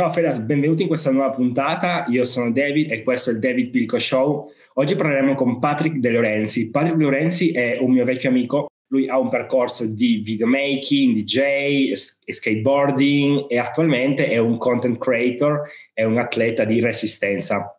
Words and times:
Ciao 0.00 0.10
Fedas, 0.10 0.38
benvenuti 0.38 0.80
in 0.80 0.88
questa 0.88 1.10
nuova 1.10 1.28
puntata. 1.28 2.06
Io 2.08 2.24
sono 2.24 2.50
David 2.50 2.90
e 2.90 3.02
questo 3.02 3.28
è 3.28 3.32
il 3.34 3.38
David 3.38 3.68
Pilco 3.68 3.98
Show. 3.98 4.50
Oggi 4.76 4.94
parleremo 4.94 5.34
con 5.34 5.58
Patrick 5.58 5.98
De 5.98 6.10
Lorenzi. 6.10 6.70
Patrick 6.70 6.96
De 6.96 7.04
Lorenzi 7.04 7.50
è 7.50 7.76
un 7.78 7.92
mio 7.92 8.06
vecchio 8.06 8.30
amico. 8.30 8.68
Lui 8.86 9.10
ha 9.10 9.18
un 9.18 9.28
percorso 9.28 9.86
di 9.86 10.22
videomaking, 10.24 11.16
DJ 11.16 11.92
skateboarding 11.92 13.44
e 13.50 13.58
attualmente 13.58 14.26
è 14.26 14.38
un 14.38 14.56
content 14.56 14.96
creator 14.96 15.68
e 15.92 16.02
un 16.04 16.16
atleta 16.16 16.64
di 16.64 16.80
resistenza. 16.80 17.78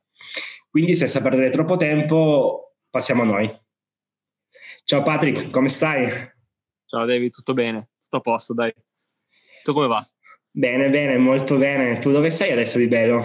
Quindi 0.70 0.94
senza 0.94 1.24
perdere 1.24 1.50
troppo 1.50 1.76
tempo 1.76 2.76
passiamo 2.92 3.24
a 3.24 3.26
noi. 3.26 3.52
Ciao 4.84 5.02
Patrick, 5.02 5.50
come 5.50 5.70
stai? 5.70 6.08
Ciao 6.86 7.04
David, 7.04 7.32
tutto 7.32 7.56
bene? 7.56 7.90
Tutto 8.04 8.18
a 8.18 8.22
posto, 8.22 8.54
dai. 8.54 8.72
Tu 9.64 9.74
come 9.74 9.88
va? 9.88 10.08
Bene, 10.54 10.90
bene, 10.90 11.18
molto 11.18 11.58
bene. 11.58 11.98
Tu 12.00 12.12
dove 12.12 12.30
sei 12.30 12.52
adesso 12.52 12.78
di 12.78 12.88
bello? 12.88 13.20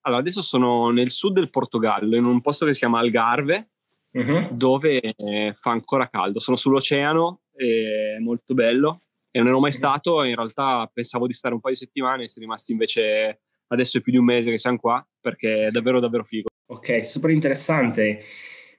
Allora, 0.00 0.20
adesso 0.20 0.42
sono 0.42 0.90
nel 0.90 1.10
sud 1.10 1.34
del 1.34 1.50
Portogallo, 1.50 2.16
in 2.16 2.24
un 2.24 2.40
posto 2.40 2.66
che 2.66 2.72
si 2.72 2.80
chiama 2.80 2.98
Algarve, 2.98 3.70
uh-huh. 4.10 4.48
dove 4.50 5.00
eh, 5.00 5.52
fa 5.54 5.70
ancora 5.70 6.08
caldo. 6.08 6.40
Sono 6.40 6.56
sull'oceano, 6.56 7.42
è 7.54 8.18
molto 8.18 8.54
bello 8.54 9.02
e 9.30 9.38
non 9.38 9.48
ero 9.48 9.60
mai 9.60 9.70
stato. 9.70 10.24
In 10.24 10.34
realtà 10.34 10.90
pensavo 10.92 11.28
di 11.28 11.34
stare 11.34 11.54
un 11.54 11.60
paio 11.60 11.74
di 11.74 11.80
settimane 11.80 12.24
e 12.24 12.28
siamo 12.28 12.48
rimasti 12.48 12.72
invece 12.72 13.40
adesso 13.68 13.98
è 13.98 14.00
più 14.00 14.10
di 14.10 14.18
un 14.18 14.24
mese 14.24 14.50
che 14.50 14.58
siamo 14.58 14.78
qua 14.78 15.06
perché 15.20 15.66
è 15.66 15.70
davvero, 15.70 16.00
davvero 16.00 16.24
figo. 16.24 16.48
Ok, 16.70 17.06
super 17.06 17.30
interessante. 17.30 18.24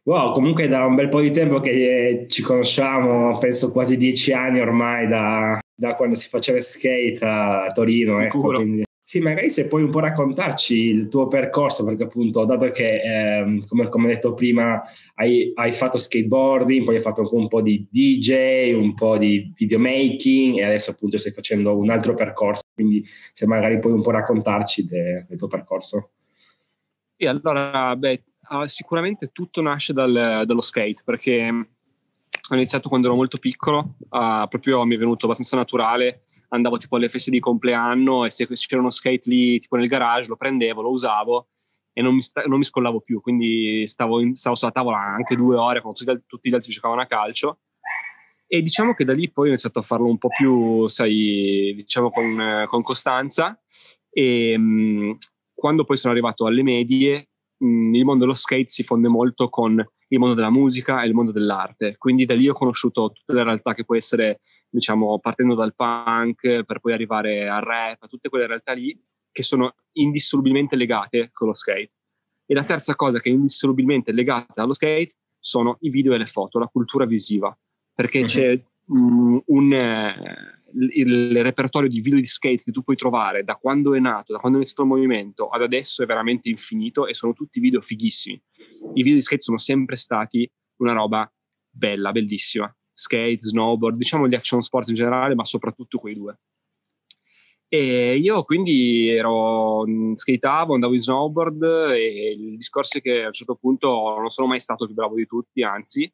Wow, 0.03 0.33
comunque 0.33 0.67
da 0.67 0.85
un 0.85 0.95
bel 0.95 1.07
po' 1.07 1.21
di 1.21 1.31
tempo 1.31 1.61
che 1.61 2.25
ci 2.27 2.41
conosciamo, 2.41 3.37
penso 3.37 3.71
quasi 3.71 3.95
dieci 3.95 4.33
anni 4.33 4.59
ormai 4.59 5.07
da, 5.07 5.59
da 5.79 5.95
quando 5.95 6.15
si 6.15 6.27
faceva 6.27 6.59
skate 6.59 7.19
a 7.21 7.71
Torino. 7.73 8.21
Ecco, 8.21 8.41
quindi, 8.41 8.83
sì, 9.01 9.19
magari 9.21 9.49
se 9.49 9.67
puoi 9.67 9.81
un 9.81 9.89
po' 9.89 10.01
raccontarci 10.01 10.75
il 10.75 11.07
tuo 11.07 11.27
percorso, 11.27 11.85
perché 11.85 12.03
appunto, 12.03 12.43
dato 12.43 12.67
che, 12.69 13.01
ehm, 13.01 13.65
come, 13.65 13.87
come 13.87 14.07
detto 14.07 14.33
prima, 14.33 14.83
hai, 15.15 15.51
hai, 15.55 15.71
fatto 15.71 15.97
skateboarding, 15.97 16.83
poi 16.83 16.97
hai 16.97 17.01
fatto 17.01 17.27
un 17.31 17.47
po' 17.47 17.61
di 17.61 17.87
DJ, 17.89 18.73
un 18.73 18.93
po' 18.93 19.17
di 19.17 19.53
videomaking 19.55 20.57
e 20.57 20.63
adesso 20.63 20.91
appunto 20.91 21.17
stai 21.17 21.31
facendo 21.31 21.77
un 21.77 21.89
altro 21.89 22.13
percorso, 22.13 22.63
quindi 22.73 23.03
se 23.33 23.47
magari 23.47 23.79
puoi 23.79 23.93
un 23.93 24.01
po' 24.01 24.11
raccontarci 24.11 24.85
de, 24.85 25.25
del 25.27 25.37
tuo 25.37 25.47
percorso. 25.47 26.11
Sì, 27.15 27.25
allora, 27.25 27.95
beh, 27.95 28.23
sicuramente 28.65 29.29
tutto 29.31 29.61
nasce 29.61 29.93
dal, 29.93 30.43
dallo 30.45 30.61
skate, 30.61 31.01
perché 31.05 31.67
ho 32.49 32.55
iniziato 32.55 32.89
quando 32.89 33.07
ero 33.07 33.15
molto 33.15 33.37
piccolo, 33.37 33.95
uh, 34.09 34.47
proprio 34.47 34.83
mi 34.85 34.95
è 34.95 34.97
venuto 34.97 35.25
abbastanza 35.25 35.55
naturale. 35.55 36.25
Andavo 36.49 36.77
tipo 36.77 36.95
alle 36.95 37.09
feste 37.09 37.29
di 37.29 37.39
compleanno 37.39 38.25
e 38.25 38.31
se 38.31 38.47
c'era 38.47 38.81
uno 38.81 38.89
skate 38.89 39.29
lì 39.29 39.59
tipo 39.59 39.75
nel 39.75 39.87
garage 39.87 40.29
lo 40.29 40.35
prendevo, 40.35 40.81
lo 40.81 40.89
usavo 40.89 41.49
e 41.93 42.01
non 42.01 42.15
mi, 42.15 42.21
sta- 42.21 42.43
non 42.43 42.57
mi 42.57 42.63
scollavo 42.63 43.01
più. 43.01 43.21
Quindi 43.21 43.85
stavo, 43.85 44.19
in, 44.19 44.33
stavo, 44.33 44.55
sulla 44.55 44.71
tavola 44.71 44.97
anche 44.97 45.35
due 45.35 45.57
ore 45.57 45.81
quando 45.81 45.99
tutti, 45.99 46.23
tutti 46.25 46.49
gli 46.49 46.53
altri 46.55 46.71
giocavano 46.71 47.01
a 47.01 47.05
calcio. 47.05 47.59
E 48.47 48.63
diciamo 48.63 48.95
che 48.95 49.05
da 49.05 49.13
lì 49.13 49.29
poi 49.29 49.45
ho 49.45 49.49
iniziato 49.49 49.77
a 49.77 49.83
farlo 49.83 50.07
un 50.07 50.17
po' 50.17 50.29
più, 50.29 50.87
sai, 50.87 51.73
diciamo 51.75 52.09
con, 52.09 52.65
con 52.67 52.81
costanza. 52.81 53.61
E 54.09 54.57
mh, 54.57 55.17
quando 55.53 55.83
poi 55.83 55.97
sono 55.97 56.13
arrivato 56.13 56.47
alle 56.47 56.63
medie, 56.63 57.29
mh, 57.57 57.93
il 57.93 58.05
mondo 58.05 58.21
dello 58.21 58.33
skate 58.33 58.69
si 58.69 58.83
fonde 58.83 59.07
molto 59.07 59.49
con 59.49 59.85
il 60.09 60.19
mondo 60.19 60.35
della 60.35 60.49
musica 60.49 61.01
e 61.01 61.07
il 61.07 61.13
mondo 61.13 61.31
dell'arte. 61.31 61.97
Quindi 61.97 62.25
da 62.25 62.35
lì 62.35 62.47
ho 62.47 62.53
conosciuto 62.53 63.11
tutte 63.11 63.33
le 63.33 63.43
realtà 63.43 63.73
che 63.73 63.85
può 63.85 63.95
essere, 63.95 64.41
diciamo, 64.69 65.19
partendo 65.19 65.55
dal 65.55 65.75
punk 65.75 66.63
per 66.63 66.79
poi 66.79 66.93
arrivare 66.93 67.47
al 67.47 67.61
rap, 67.61 68.07
tutte 68.07 68.29
quelle 68.29 68.47
realtà 68.47 68.73
lì 68.73 68.99
che 69.31 69.43
sono 69.43 69.75
indissolubilmente 69.93 70.75
legate 70.75 71.29
con 71.31 71.47
lo 71.47 71.55
skate. 71.55 71.91
E 72.45 72.53
la 72.53 72.63
terza 72.63 72.95
cosa 72.95 73.19
che 73.19 73.29
è 73.29 73.33
indissolubilmente 73.33 74.11
legata 74.11 74.63
allo 74.63 74.73
skate 74.73 75.15
sono 75.37 75.77
i 75.81 75.89
video 75.89 76.13
e 76.13 76.17
le 76.17 76.25
foto, 76.25 76.59
la 76.59 76.67
cultura 76.67 77.05
visiva, 77.05 77.55
perché 77.93 78.19
uh-huh. 78.19 78.25
c'è 78.25 78.61
um, 78.87 79.41
un, 79.45 79.73
eh, 79.73 80.58
il, 80.73 81.31
il, 81.31 81.43
repertorio 81.43 81.89
di 81.89 81.99
video 81.99 82.19
di 82.19 82.25
skate 82.25 82.63
che 82.63 82.71
tu 82.71 82.83
puoi 82.83 82.95
trovare 82.95 83.43
da 83.43 83.55
quando 83.55 83.93
è 83.93 83.99
nato, 83.99 84.33
da 84.33 84.39
quando 84.39 84.57
è 84.57 84.61
iniziato 84.61 84.83
il 84.83 84.89
movimento 84.89 85.47
ad 85.47 85.61
adesso 85.61 86.03
è 86.03 86.05
veramente 86.05 86.49
infinito 86.49 87.07
e 87.07 87.13
sono 87.13 87.33
tutti 87.33 87.59
video 87.59 87.81
fighissimi. 87.81 88.41
I 88.93 89.03
video 89.03 89.15
di 89.15 89.21
skate 89.21 89.41
sono 89.41 89.57
sempre 89.57 89.95
stati 89.95 90.49
una 90.77 90.93
roba 90.93 91.31
bella, 91.69 92.11
bellissima. 92.11 92.73
Skate, 92.93 93.39
snowboard, 93.39 93.97
diciamo 93.97 94.27
gli 94.27 94.35
action 94.35 94.61
sport 94.61 94.89
in 94.89 94.95
generale, 94.95 95.35
ma 95.35 95.45
soprattutto 95.45 95.97
quei 95.97 96.15
due. 96.15 96.39
E 97.71 98.17
io 98.17 98.43
quindi 98.43 99.09
ero, 99.09 99.85
skateavo, 100.15 100.73
andavo 100.73 100.95
in 100.95 101.01
snowboard 101.01 101.63
e 101.93 102.31
il 102.31 102.55
discorso 102.57 102.97
è 102.97 103.01
che 103.01 103.23
a 103.23 103.27
un 103.27 103.33
certo 103.33 103.55
punto 103.55 104.17
non 104.17 104.31
sono 104.31 104.47
mai 104.47 104.59
stato 104.59 104.85
più 104.85 104.95
bravo 104.95 105.15
di 105.15 105.27
tutti, 105.27 105.61
anzi, 105.61 106.11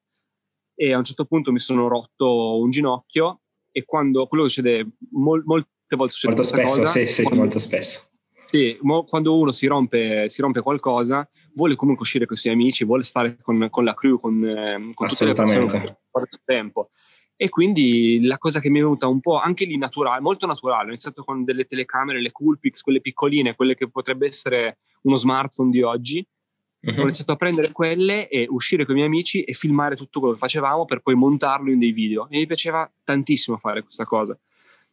e 0.75 0.93
a 0.93 0.97
un 0.97 1.05
certo 1.05 1.25
punto 1.25 1.53
mi 1.53 1.59
sono 1.59 1.87
rotto 1.87 2.59
un 2.59 2.71
ginocchio 2.71 3.39
e 3.77 3.83
quando 3.83 4.25
quello 4.27 4.47
succede 4.47 4.87
mol, 5.11 5.43
molte 5.45 5.67
volte 5.97 6.13
succede 6.13 6.33
molto 6.33 6.49
spesso, 6.49 6.79
cosa, 6.79 6.85
sì, 6.87 7.07
sì, 7.07 7.23
quando, 7.23 7.41
molto 7.41 7.59
spesso. 7.59 8.07
Sì, 8.45 8.77
quando 9.05 9.37
uno 9.37 9.51
si 9.51 9.67
rompe, 9.67 10.29
si 10.29 10.39
rompe, 10.39 10.61
qualcosa, 10.61 11.29
vuole 11.55 11.75
comunque 11.75 12.03
uscire 12.03 12.25
con 12.25 12.37
i 12.37 12.39
suoi 12.39 12.53
amici, 12.53 12.85
vuole 12.85 13.03
stare 13.03 13.35
con, 13.41 13.67
con 13.69 13.83
la 13.83 13.93
crew, 13.93 14.17
con, 14.17 14.41
eh, 14.45 14.93
con 14.93 15.07
tutte 15.07 15.25
le 15.25 15.33
persone 15.33 15.67
che 15.67 15.77
il 15.77 16.41
tempo. 16.45 16.91
E 17.35 17.49
quindi 17.49 18.21
la 18.23 18.37
cosa 18.37 18.61
che 18.61 18.69
mi 18.69 18.79
è 18.79 18.81
venuta 18.81 19.07
un 19.07 19.19
po' 19.19 19.39
anche 19.39 19.65
lì 19.65 19.77
naturale, 19.77 20.21
molto 20.21 20.47
naturale, 20.47 20.85
ho 20.85 20.91
iniziato 20.91 21.21
con 21.21 21.43
delle 21.43 21.65
telecamere, 21.65 22.21
le 22.21 22.31
Coolpix, 22.31 22.79
quelle 22.79 23.01
piccoline, 23.01 23.55
quelle 23.55 23.73
che 23.73 23.89
potrebbe 23.89 24.27
essere 24.27 24.77
uno 25.01 25.17
smartphone 25.17 25.69
di 25.69 25.81
oggi, 25.81 26.25
Uh-huh. 26.85 26.99
Ho 26.99 27.01
iniziato 27.01 27.31
a 27.31 27.35
prendere 27.35 27.71
quelle 27.71 28.27
e 28.27 28.45
uscire 28.47 28.85
con 28.85 28.93
i 28.93 28.97
miei 28.99 29.09
amici 29.09 29.43
e 29.43 29.53
filmare 29.53 29.95
tutto 29.95 30.19
quello 30.19 30.35
che 30.35 30.39
facevamo 30.39 30.85
per 30.85 31.01
poi 31.01 31.15
montarlo 31.15 31.71
in 31.71 31.79
dei 31.79 31.91
video. 31.91 32.27
E 32.29 32.37
mi 32.37 32.45
piaceva 32.45 32.89
tantissimo 33.03 33.57
fare 33.57 33.81
questa 33.81 34.05
cosa. 34.05 34.37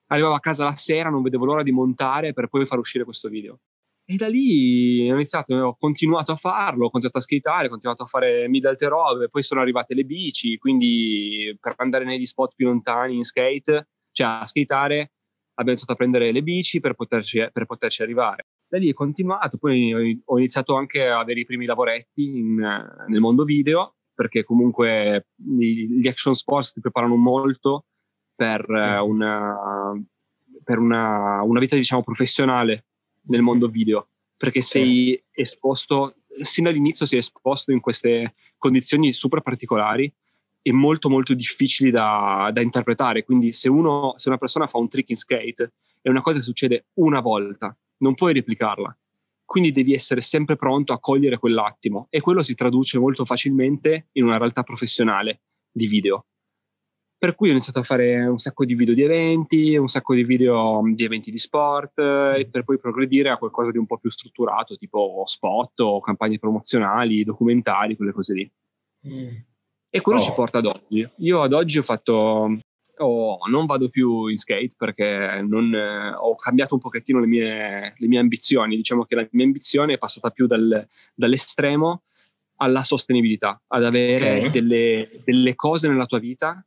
Arrivavo 0.06 0.34
a 0.34 0.40
casa 0.40 0.64
la 0.64 0.76
sera, 0.76 1.10
non 1.10 1.22
vedevo 1.22 1.44
l'ora 1.44 1.62
di 1.62 1.70
montare 1.70 2.32
per 2.32 2.48
poi 2.48 2.66
far 2.66 2.78
uscire 2.78 3.04
questo 3.04 3.28
video. 3.28 3.60
E 4.04 4.16
da 4.16 4.26
lì 4.26 5.08
ho 5.10 5.14
iniziato, 5.14 5.54
ho 5.54 5.76
continuato 5.78 6.32
a 6.32 6.36
farlo, 6.36 6.86
ho 6.86 6.90
continuato 6.90 7.18
a 7.18 7.20
skateare, 7.20 7.66
ho 7.66 7.70
continuato 7.70 8.02
a 8.02 8.06
fare 8.06 8.48
mid 8.48 8.64
alte 8.64 8.88
robe, 8.88 9.28
poi 9.28 9.42
sono 9.42 9.60
arrivate 9.60 9.94
le 9.94 10.04
bici, 10.04 10.56
quindi 10.58 11.56
per 11.60 11.74
andare 11.76 12.04
negli 12.04 12.24
spot 12.24 12.54
più 12.56 12.66
lontani 12.66 13.16
in 13.16 13.22
skate, 13.22 13.88
cioè 14.10 14.26
a 14.26 14.44
skateare, 14.44 15.12
abbiamo 15.54 15.70
iniziato 15.70 15.92
a 15.92 15.96
prendere 15.96 16.32
le 16.32 16.42
bici 16.42 16.80
per 16.80 16.94
poterci, 16.94 17.48
per 17.52 17.64
poterci 17.64 18.02
arrivare 18.02 18.46
da 18.72 18.78
lì 18.78 18.88
è 18.88 18.94
continuato, 18.94 19.58
poi 19.58 20.22
ho 20.24 20.38
iniziato 20.38 20.74
anche 20.76 21.06
a 21.06 21.18
avere 21.18 21.40
i 21.40 21.44
primi 21.44 21.66
lavoretti 21.66 22.24
in, 22.24 22.54
nel 22.54 23.20
mondo 23.20 23.44
video, 23.44 23.96
perché 24.14 24.44
comunque 24.44 25.26
gli 25.36 26.08
action 26.08 26.34
sports 26.34 26.72
ti 26.72 26.80
preparano 26.80 27.16
molto 27.16 27.84
per, 28.34 28.64
mm. 28.66 29.06
una, 29.06 29.92
per 30.64 30.78
una, 30.78 31.42
una, 31.42 31.60
vita 31.60 31.76
diciamo 31.76 32.02
professionale 32.02 32.86
nel 33.24 33.42
mondo 33.42 33.68
video, 33.68 34.08
perché 34.38 34.62
sei 34.62 35.22
esposto, 35.30 36.14
sin 36.40 36.64
dall'inizio 36.64 37.04
sei 37.04 37.18
esposto 37.18 37.72
in 37.72 37.80
queste 37.80 38.36
condizioni 38.56 39.12
super 39.12 39.42
particolari 39.42 40.10
e 40.62 40.72
molto 40.72 41.10
molto 41.10 41.34
difficili 41.34 41.90
da, 41.90 42.48
da 42.50 42.62
interpretare, 42.62 43.22
quindi 43.22 43.52
se, 43.52 43.68
uno, 43.68 44.14
se 44.16 44.30
una 44.30 44.38
persona 44.38 44.66
fa 44.66 44.78
un 44.78 44.88
trick 44.88 45.10
in 45.10 45.16
skate 45.16 45.72
è 46.00 46.08
una 46.08 46.22
cosa 46.22 46.38
che 46.38 46.42
succede 46.42 46.86
una 46.94 47.20
volta, 47.20 47.76
non 48.02 48.14
puoi 48.14 48.32
replicarla. 48.34 48.94
Quindi 49.44 49.70
devi 49.70 49.92
essere 49.92 50.20
sempre 50.22 50.56
pronto 50.56 50.92
a 50.92 50.98
cogliere 50.98 51.38
quell'attimo 51.38 52.06
e 52.10 52.20
quello 52.20 52.42
si 52.42 52.54
traduce 52.54 52.98
molto 52.98 53.24
facilmente 53.24 54.08
in 54.12 54.24
una 54.24 54.38
realtà 54.38 54.62
professionale 54.62 55.42
di 55.70 55.86
video. 55.86 56.26
Per 57.18 57.34
cui 57.34 57.48
ho 57.48 57.52
iniziato 57.52 57.78
a 57.78 57.84
fare 57.84 58.26
un 58.26 58.38
sacco 58.38 58.64
di 58.64 58.74
video 58.74 58.94
di 58.94 59.02
eventi, 59.02 59.76
un 59.76 59.86
sacco 59.86 60.14
di 60.14 60.24
video 60.24 60.80
di 60.84 61.04
eventi 61.04 61.30
di 61.30 61.38
sport 61.38 61.98
e 61.98 62.48
per 62.50 62.64
poi 62.64 62.78
progredire 62.78 63.30
a 63.30 63.36
qualcosa 63.36 63.70
di 63.70 63.78
un 63.78 63.86
po' 63.86 63.98
più 63.98 64.10
strutturato, 64.10 64.76
tipo 64.76 65.22
spot 65.26 65.80
o 65.80 66.00
campagne 66.00 66.38
promozionali, 66.38 67.22
documentari, 67.22 67.94
quelle 67.94 68.12
cose 68.12 68.34
lì. 68.34 68.52
Mm. 69.06 69.36
E 69.90 70.00
quello 70.00 70.18
oh. 70.18 70.22
ci 70.22 70.32
porta 70.32 70.58
ad 70.58 70.66
oggi. 70.66 71.08
Io 71.18 71.42
ad 71.42 71.52
oggi 71.52 71.78
ho 71.78 71.82
fatto 71.82 72.58
o 72.98 73.38
non 73.48 73.66
vado 73.66 73.88
più 73.88 74.26
in 74.26 74.36
skate 74.36 74.74
perché 74.76 75.42
non, 75.46 75.74
eh, 75.74 76.14
ho 76.14 76.36
cambiato 76.36 76.74
un 76.74 76.80
pochettino 76.80 77.20
le 77.20 77.26
mie, 77.26 77.94
le 77.96 78.06
mie, 78.06 78.18
ambizioni. 78.18 78.76
Diciamo 78.76 79.04
che 79.04 79.14
la 79.14 79.26
mia 79.32 79.44
ambizione 79.44 79.94
è 79.94 79.98
passata 79.98 80.30
più 80.30 80.46
dal, 80.46 80.86
dall'estremo 81.14 82.02
alla 82.56 82.82
sostenibilità, 82.82 83.60
ad 83.68 83.84
avere 83.84 84.38
okay. 84.38 84.50
delle, 84.50 85.10
delle 85.24 85.54
cose 85.54 85.88
nella 85.88 86.06
tua 86.06 86.18
vita 86.18 86.64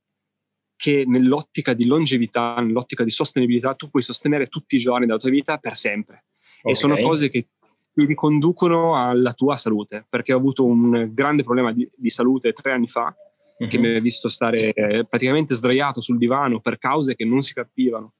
che 0.75 1.05
nell'ottica 1.07 1.73
di 1.73 1.85
longevità, 1.85 2.55
nell'ottica 2.59 3.03
di 3.03 3.09
sostenibilità, 3.09 3.75
tu 3.75 3.89
puoi 3.89 4.03
sostenere 4.03 4.47
tutti 4.47 4.75
i 4.75 4.79
giorni 4.79 5.05
della 5.05 5.19
tua 5.19 5.29
vita 5.29 5.57
per 5.57 5.75
sempre. 5.75 6.25
Okay. 6.59 6.71
E 6.73 6.75
sono 6.75 6.97
cose 6.97 7.29
che 7.29 7.47
ti 7.93 8.05
riconducono 8.05 9.01
alla 9.01 9.31
tua 9.31 9.55
salute, 9.55 10.05
perché 10.09 10.33
ho 10.33 10.37
avuto 10.37 10.65
un 10.65 11.11
grande 11.13 11.43
problema 11.43 11.71
di, 11.71 11.89
di 11.95 12.09
salute 12.09 12.51
tre 12.51 12.73
anni 12.73 12.89
fa 12.89 13.15
uh-huh. 13.57 13.67
che 13.67 13.77
mi 13.77 13.95
ha 13.95 13.99
visto 13.99 14.29
stare 14.29 14.73
praticamente 15.07 15.55
sdraiato 15.55 16.01
sul 16.01 16.17
divano 16.17 16.59
per 16.59 16.77
cause 16.77 17.15
che 17.15 17.25
non 17.25 17.41
si 17.41 17.53
capivano. 17.53 18.13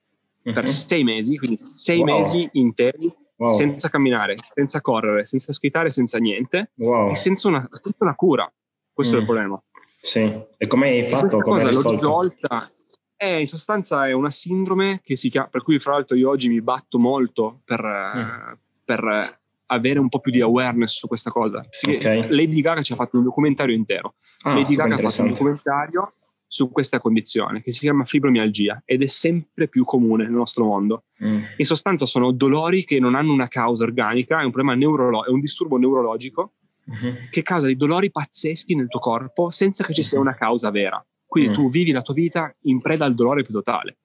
uh-huh. 0.44 0.54
per 0.54 0.70
sei 0.70 1.04
mesi, 1.04 1.38
quindi 1.38 1.58
sei 1.58 2.00
wow. 2.00 2.18
mesi 2.18 2.50
interi 2.54 3.14
wow. 3.38 3.56
senza 3.56 3.90
camminare, 3.90 4.38
senza 4.48 4.82
correre, 4.82 5.26
senza 5.26 5.54
schittare, 5.54 5.90
senza 5.90 6.18
niente 6.18 6.72
wow. 6.76 7.12
e 7.12 7.16
senza 7.16 7.48
una, 7.48 7.68
senza 7.72 8.04
una, 8.04 8.16
cura. 8.16 8.52
Questo 8.94 9.16
mm. 9.16 9.18
è 9.18 9.20
il 9.20 9.26
mm. 9.26 9.30
problema. 9.30 9.64
Sì, 10.00 10.42
e 10.58 10.68
come 10.68 10.90
hai 10.90 11.08
fatto? 11.08 11.40
Come 11.40 11.62
cosa 11.64 11.72
l'ho 11.72 11.92
risolta? 11.92 12.72
È, 13.16 13.26
in 13.26 13.48
sostanza 13.48 14.08
è 14.08 14.12
una 14.12 14.30
sindrome 14.30 15.02
che 15.04 15.16
si 15.16 15.30
chiama, 15.30 15.48
per 15.48 15.64
cui 15.64 15.80
fra 15.80 15.94
l'altro 15.94 16.16
io 16.16 16.30
oggi 16.30 16.50
mi 16.50 16.62
batto 16.62 17.00
molto 17.00 17.62
per, 17.64 17.82
mm. 17.82 18.54
per 18.84 19.40
avere 19.68 20.00
un 20.00 20.10
po' 20.10 20.20
più 20.20 20.32
di 20.32 20.42
awareness 20.42 20.98
su 20.98 21.08
questa 21.08 21.32
cosa. 21.32 21.66
Sì, 21.70 21.96
okay. 21.96 22.30
Lady 22.30 22.62
Gaga 22.62 22.82
ci 22.82 22.94
ha 22.94 22.96
fatto 22.96 23.18
un 23.18 23.24
documentario 23.24 23.76
intero. 23.76 24.16
Ah, 24.44 24.54
Lady 24.54 24.76
Gaga 24.76 24.96
ha 24.96 24.98
fatto 24.98 25.22
un 25.22 25.30
documentario 25.30 26.14
su 26.48 26.72
questa 26.72 27.00
condizione 27.00 27.62
che 27.62 27.72
si 27.72 27.80
chiama 27.80 28.06
fibromialgia 28.06 28.84
ed 28.86 29.02
è 29.02 29.08
sempre 29.08 29.68
più 29.68 29.84
comune 29.84 30.24
nel 30.24 30.34
nostro 30.34 30.66
mondo. 30.66 31.06
Mm. 31.24 31.42
In 31.58 31.66
sostanza 31.66 32.06
sono 32.06 32.32
dolori 32.32 32.86
che 32.86 33.00
non 33.00 33.16
hanno 33.16 33.34
una 33.34 33.48
causa 33.48 33.84
organica, 33.84 34.40
è 34.40 34.46
un 34.46 34.52
problema 34.52 34.76
neurologico, 34.76 35.30
è 35.30 35.34
un 35.34 35.42
disturbo 35.42 35.78
neurologico 35.78 36.54
mm-hmm. 36.90 37.16
che 37.30 37.42
causa 37.42 37.66
dei 37.66 37.76
dolori 37.76 38.12
pazzeschi 38.12 38.76
nel 38.76 38.88
tuo 38.88 39.00
corpo 39.00 39.50
senza 39.50 39.84
che 39.84 39.94
ci 39.94 40.04
sia 40.04 40.18
mm-hmm. 40.18 40.28
una 40.28 40.38
causa 40.38 40.70
vera. 40.70 41.06
Quindi 41.26 41.50
mm. 41.50 41.54
tu 41.54 41.70
vivi 41.70 41.92
la 41.92 42.02
tua 42.02 42.14
vita 42.14 42.56
in 42.62 42.80
preda 42.80 43.06
al 43.06 43.16
dolore 43.16 43.44
più 43.44 43.54
totale. 43.54 43.98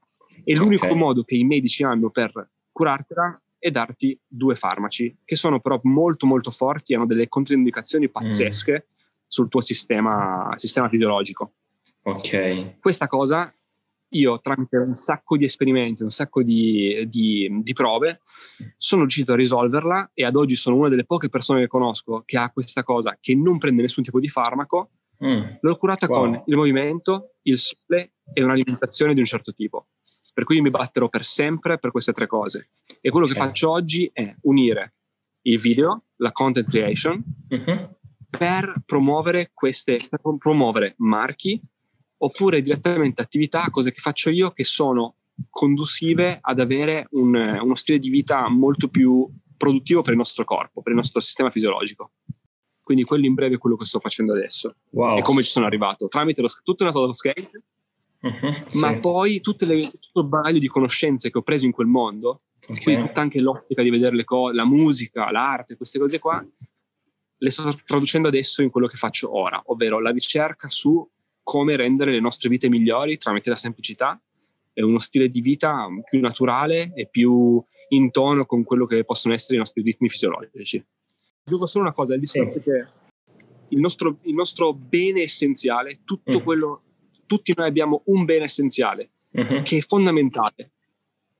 E 0.42 0.56
l'unico 0.56 0.86
okay. 0.86 0.96
modo 0.96 1.22
che 1.22 1.36
i 1.36 1.44
medici 1.44 1.84
hanno 1.84 2.10
per 2.10 2.50
curartela 2.72 3.40
è 3.60 3.70
darti 3.70 4.18
due 4.26 4.56
farmaci, 4.56 5.18
che 5.24 5.36
sono 5.36 5.60
però 5.60 5.78
molto 5.84 6.26
molto 6.26 6.50
forti, 6.50 6.94
hanno 6.94 7.06
delle 7.06 7.28
controindicazioni 7.28 8.08
pazzesche 8.08 8.86
mm. 8.86 8.96
sul 9.26 9.48
tuo 9.48 9.60
sistema, 9.60 10.52
sistema 10.56 10.88
fisiologico. 10.88 11.52
Ok. 12.02 12.80
Questa 12.80 13.06
cosa 13.06 13.54
io 14.12 14.40
tramite 14.40 14.76
un 14.78 14.96
sacco 14.96 15.36
di 15.36 15.44
esperimenti, 15.44 16.02
un 16.02 16.10
sacco 16.10 16.42
di, 16.42 17.06
di, 17.06 17.48
di, 17.60 17.72
prove, 17.74 18.22
sono 18.76 19.02
riuscito 19.02 19.32
a 19.32 19.36
risolverla 19.36 20.12
e 20.14 20.24
ad 20.24 20.34
oggi 20.36 20.56
sono 20.56 20.76
una 20.76 20.88
delle 20.88 21.04
poche 21.04 21.28
persone 21.28 21.60
che 21.60 21.68
conosco 21.68 22.22
che 22.24 22.38
ha 22.38 22.50
questa 22.50 22.82
cosa, 22.82 23.16
che 23.20 23.34
non 23.34 23.58
prende 23.58 23.82
nessun 23.82 24.02
tipo 24.02 24.18
di 24.18 24.28
farmaco. 24.28 24.90
Mm. 25.24 25.42
L'ho 25.60 25.76
curata 25.76 26.06
wow. 26.06 26.18
con 26.18 26.42
il 26.46 26.56
movimento, 26.56 27.34
il 27.42 27.58
sole 27.58 28.12
e 28.32 28.42
un'alimentazione 28.42 29.12
di 29.12 29.20
un 29.20 29.26
certo 29.26 29.52
tipo. 29.52 29.88
Per 30.40 30.48
cui 30.48 30.56
io 30.56 30.64
mi 30.64 30.70
batterò 30.70 31.10
per 31.10 31.22
sempre 31.22 31.78
per 31.78 31.90
queste 31.90 32.14
tre 32.14 32.26
cose. 32.26 32.70
E 32.98 33.10
quello 33.10 33.26
okay. 33.26 33.36
che 33.36 33.44
faccio 33.44 33.70
oggi 33.70 34.08
è 34.10 34.34
unire 34.44 34.94
il 35.42 35.60
video, 35.60 36.04
la 36.16 36.32
content 36.32 36.66
creation, 36.66 37.22
mm-hmm. 37.54 37.84
per 38.30 38.82
promuovere 38.86 39.50
queste, 39.52 39.98
per 40.08 40.18
promuovere 40.38 40.94
marchi 40.96 41.60
oppure 42.22 42.62
direttamente 42.62 43.20
attività, 43.20 43.68
cose 43.68 43.92
che 43.92 44.00
faccio 44.00 44.30
io 44.30 44.52
che 44.52 44.64
sono 44.64 45.16
condusive 45.50 46.38
ad 46.40 46.58
avere 46.58 47.08
un, 47.10 47.34
uno 47.34 47.74
stile 47.74 47.98
di 47.98 48.08
vita 48.08 48.48
molto 48.48 48.88
più 48.88 49.28
produttivo 49.58 50.00
per 50.00 50.12
il 50.12 50.18
nostro 50.18 50.44
corpo, 50.44 50.80
per 50.80 50.92
il 50.92 50.98
nostro 50.98 51.20
sistema 51.20 51.50
fisiologico. 51.50 52.12
Quindi 52.80 53.04
quello 53.04 53.26
in 53.26 53.34
breve 53.34 53.56
è 53.56 53.58
quello 53.58 53.76
che 53.76 53.84
sto 53.84 54.00
facendo 54.00 54.32
adesso. 54.32 54.74
Wow. 54.92 55.18
E 55.18 55.20
come 55.20 55.42
ci 55.42 55.50
sono 55.50 55.66
arrivato? 55.66 56.06
Tramite 56.06 56.40
lo, 56.40 56.48
tutto 56.62 56.82
è 56.82 56.86
nato 56.86 57.00
dallo 57.00 57.12
skate, 57.12 57.62
uh-huh, 58.20 58.78
ma 58.80 58.92
sì. 58.92 58.98
poi 59.00 59.40
le, 59.58 59.90
tutto 59.90 60.20
il 60.20 60.26
bagaglio 60.26 60.58
di 60.58 60.68
conoscenze 60.68 61.30
che 61.30 61.38
ho 61.38 61.42
preso 61.42 61.64
in 61.64 61.72
quel 61.72 61.86
mondo, 61.86 62.42
okay. 62.62 62.82
quindi 62.82 63.06
tutta 63.06 63.20
anche 63.20 63.40
l'ottica 63.40 63.82
di 63.82 63.90
vedere 63.90 64.16
le 64.16 64.24
cose, 64.24 64.54
la 64.54 64.64
musica, 64.64 65.30
l'arte, 65.30 65.76
queste 65.76 65.98
cose 65.98 66.18
qua, 66.18 66.44
le 67.42 67.50
sto 67.50 67.72
traducendo 67.84 68.28
adesso 68.28 68.62
in 68.62 68.70
quello 68.70 68.86
che 68.86 68.96
faccio 68.96 69.36
ora, 69.36 69.60
ovvero 69.66 70.00
la 70.00 70.10
ricerca 70.10 70.68
su 70.68 71.06
come 71.42 71.76
rendere 71.76 72.12
le 72.12 72.20
nostre 72.20 72.48
vite 72.48 72.68
migliori 72.68 73.18
tramite 73.18 73.50
la 73.50 73.56
semplicità 73.56 74.20
e 74.72 74.82
uno 74.82 74.98
stile 74.98 75.28
di 75.28 75.40
vita 75.40 75.88
più 76.08 76.20
naturale 76.20 76.92
e 76.94 77.08
più 77.08 77.62
in 77.88 78.10
tono 78.10 78.46
con 78.46 78.62
quello 78.62 78.86
che 78.86 79.04
possono 79.04 79.34
essere 79.34 79.56
i 79.56 79.58
nostri 79.58 79.82
ritmi 79.82 80.08
fisiologici. 80.08 80.84
Dico 81.42 81.66
solo 81.66 81.84
una 81.84 81.92
cosa, 81.92 82.14
il 82.14 82.20
discorso 82.20 82.58
è 82.58 82.62
che 82.62 82.86
il 83.70 83.80
nostro, 83.80 84.18
il 84.22 84.34
nostro, 84.34 84.72
bene 84.72 85.22
essenziale, 85.22 86.00
tutto 86.04 86.40
mm. 86.40 86.42
quello, 86.42 86.82
tutti 87.30 87.52
noi 87.54 87.68
abbiamo 87.68 88.02
un 88.06 88.24
bene 88.24 88.46
essenziale 88.46 89.12
mm-hmm. 89.38 89.62
che 89.62 89.76
è 89.76 89.80
fondamentale, 89.82 90.72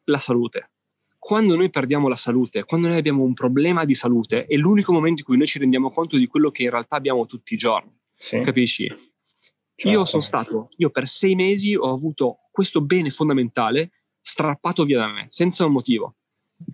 la 0.05 0.19
salute. 0.19 0.71
Quando 1.19 1.57
noi 1.57 1.69
perdiamo 1.69 2.07
la 2.07 2.15
salute, 2.15 2.63
quando 2.63 2.87
noi 2.87 2.99
abbiamo 2.99 3.25
un 3.25 3.35
problema 3.35 3.85
di 3.85 3.97
salute, 3.97 4.47
è 4.47 4.55
l'unico 4.55 4.93
momento 4.93 5.23
in 5.23 5.27
cui 5.27 5.37
noi 5.37 5.49
ci 5.49 5.59
rendiamo 5.59 5.91
conto 5.91 6.17
di 6.17 6.29
quello 6.29 6.53
che 6.53 6.63
in 6.63 6.71
realtà 6.71 6.95
abbiamo 6.95 7.27
tutti 7.27 7.55
i 7.55 7.57
giorni. 7.57 7.93
Sì. 8.15 8.41
Capisci? 8.41 8.87
Certo. 8.87 9.89
Io 9.89 10.05
sono 10.05 10.23
stato, 10.23 10.69
io 10.77 10.91
per 10.91 11.09
sei 11.09 11.35
mesi 11.35 11.75
ho 11.75 11.93
avuto 11.93 12.39
questo 12.53 12.81
bene 12.81 13.11
fondamentale 13.11 13.91
strappato 14.21 14.85
via 14.85 14.99
da 14.99 15.09
me, 15.09 15.27
senza 15.29 15.67
un 15.67 15.73
motivo. 15.73 16.19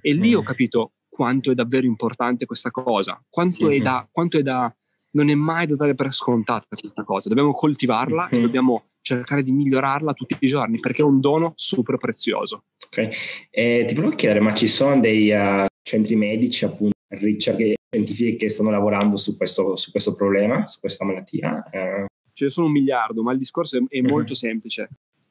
E 0.02 0.12
lì 0.12 0.34
mm. 0.34 0.36
ho 0.36 0.42
capito 0.42 0.92
quanto 1.08 1.50
è 1.50 1.54
davvero 1.54 1.86
importante 1.86 2.44
questa 2.44 2.70
cosa, 2.70 3.18
quanto, 3.30 3.68
mm-hmm. 3.68 3.80
è 3.80 3.82
da, 3.82 4.06
quanto 4.12 4.36
è 4.36 4.42
da, 4.42 4.70
non 5.12 5.30
è 5.30 5.34
mai 5.34 5.66
da 5.66 5.74
dare 5.74 5.94
per 5.94 6.12
scontata 6.12 6.76
questa 6.76 7.02
cosa. 7.02 7.30
Dobbiamo 7.30 7.52
coltivarla 7.52 8.24
mm-hmm. 8.24 8.38
e 8.38 8.40
dobbiamo 8.42 8.90
cercare 9.06 9.44
di 9.44 9.52
migliorarla 9.52 10.14
tutti 10.14 10.36
i 10.36 10.46
giorni 10.48 10.80
perché 10.80 11.02
è 11.02 11.04
un 11.04 11.20
dono 11.20 11.52
super 11.54 11.96
prezioso. 11.96 12.64
Ok, 12.86 13.46
eh, 13.50 13.84
ti 13.86 13.94
volevo 13.94 14.16
chiedere, 14.16 14.40
ma 14.40 14.52
ci 14.52 14.66
sono 14.66 14.98
dei 14.98 15.30
uh, 15.30 15.64
centri 15.82 16.16
medici, 16.16 16.64
appunto, 16.64 16.96
ricerche 17.10 17.76
scientifiche 17.88 18.34
che 18.34 18.48
stanno 18.48 18.70
lavorando 18.70 19.16
su 19.16 19.36
questo, 19.36 19.76
su 19.76 19.92
questo 19.92 20.16
problema, 20.16 20.66
su 20.66 20.80
questa 20.80 21.04
malattia? 21.04 21.62
Uh, 21.70 22.06
ce 22.32 22.44
ne 22.46 22.50
sono 22.50 22.66
un 22.66 22.72
miliardo, 22.72 23.22
ma 23.22 23.30
il 23.30 23.38
discorso 23.38 23.76
è, 23.76 23.80
è 23.80 24.00
mm-hmm. 24.00 24.10
molto 24.10 24.34
semplice, 24.34 24.88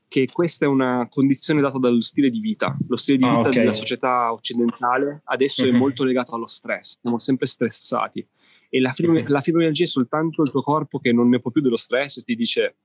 che 0.07 0.25
questa 0.31 0.63
è 0.63 0.67
una 0.69 1.09
condizione 1.11 1.59
data 1.59 1.77
dallo 1.77 1.99
stile 1.99 2.29
di 2.29 2.39
vita. 2.39 2.77
Lo 2.87 2.95
stile 2.95 3.17
di 3.17 3.25
ah, 3.25 3.35
vita 3.35 3.49
okay. 3.49 3.59
della 3.59 3.73
società 3.73 4.31
occidentale 4.31 5.21
adesso 5.25 5.63
mm-hmm. 5.63 5.71
è 5.71 5.75
mhm. 5.75 5.81
molto 5.81 6.05
legato 6.05 6.33
allo 6.33 6.47
stress, 6.47 6.97
siamo 7.01 7.17
sempre 7.19 7.45
stressati. 7.45 8.25
E 8.69 8.79
la 8.79 8.93
fibromialgia 8.93 9.83
è 9.83 9.87
soltanto 9.87 10.41
il 10.43 10.49
tuo 10.49 10.61
corpo 10.61 10.99
che 10.99 11.11
non 11.11 11.27
ne 11.27 11.39
può 11.39 11.51
più 11.51 11.61
dello 11.61 11.77
stress 11.77 12.17
e 12.17 12.23
ti 12.23 12.35
dice 12.35 12.75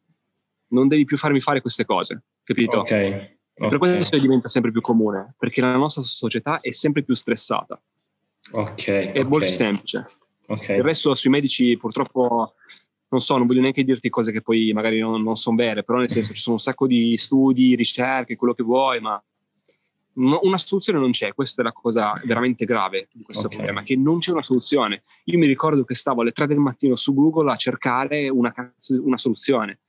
non 0.70 0.88
devi 0.88 1.04
più 1.04 1.16
farmi 1.16 1.40
fare 1.40 1.60
queste 1.60 1.84
cose, 1.84 2.22
capito? 2.42 2.78
Ok. 2.78 2.90
okay. 2.90 3.38
Per 3.68 3.78
questo 3.78 4.18
diventa 4.18 4.48
sempre 4.48 4.70
più 4.70 4.80
comune, 4.80 5.34
perché 5.38 5.60
la 5.60 5.74
nostra 5.74 6.02
società 6.02 6.60
è 6.60 6.72
sempre 6.72 7.02
più 7.02 7.14
stressata. 7.14 7.80
Ok. 8.52 8.86
È 8.86 9.08
okay. 9.10 9.24
molto 9.24 9.48
semplice. 9.48 10.06
Okay. 10.46 10.78
Il 10.78 10.82
resto 10.82 11.14
sui 11.14 11.30
medici 11.30 11.76
purtroppo 11.76 12.54
non 13.10 13.20
so, 13.20 13.36
non 13.36 13.46
voglio 13.46 13.60
neanche 13.60 13.84
dirti 13.84 14.08
cose 14.08 14.32
che 14.32 14.40
poi 14.40 14.72
magari 14.72 15.00
non, 15.00 15.22
non 15.22 15.36
sono 15.36 15.56
vere, 15.56 15.82
però 15.82 15.98
nel 15.98 16.08
senso 16.08 16.32
ci 16.32 16.40
sono 16.40 16.56
un 16.56 16.60
sacco 16.60 16.86
di 16.86 17.16
studi, 17.16 17.74
ricerche, 17.74 18.36
quello 18.36 18.54
che 18.54 18.62
vuoi, 18.62 19.00
ma 19.00 19.20
no, 20.14 20.38
una 20.42 20.56
soluzione 20.56 20.98
non 20.98 21.10
c'è. 21.10 21.34
Questa 21.34 21.60
è 21.60 21.64
la 21.64 21.72
cosa 21.72 22.20
veramente 22.24 22.64
grave 22.64 23.08
di 23.12 23.24
questo 23.24 23.46
okay. 23.46 23.58
problema, 23.58 23.82
che 23.82 23.96
non 23.96 24.20
c'è 24.20 24.30
una 24.30 24.42
soluzione. 24.42 25.02
Io 25.24 25.38
mi 25.38 25.46
ricordo 25.46 25.84
che 25.84 25.94
stavo 25.94 26.22
alle 26.22 26.30
3 26.30 26.46
del 26.46 26.58
mattino 26.58 26.94
su 26.94 27.12
Google 27.12 27.50
a 27.50 27.56
cercare 27.56 28.28
una, 28.28 28.52
una 28.88 29.16
soluzione, 29.16 29.80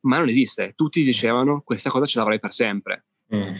ma 0.00 0.18
non 0.18 0.28
esiste. 0.28 0.72
Tutti 0.74 1.02
dicevano 1.02 1.62
questa 1.64 1.90
cosa 1.90 2.06
ce 2.06 2.18
l'avrai 2.18 2.38
per 2.38 2.52
sempre. 2.52 3.04
Mm. 3.34 3.54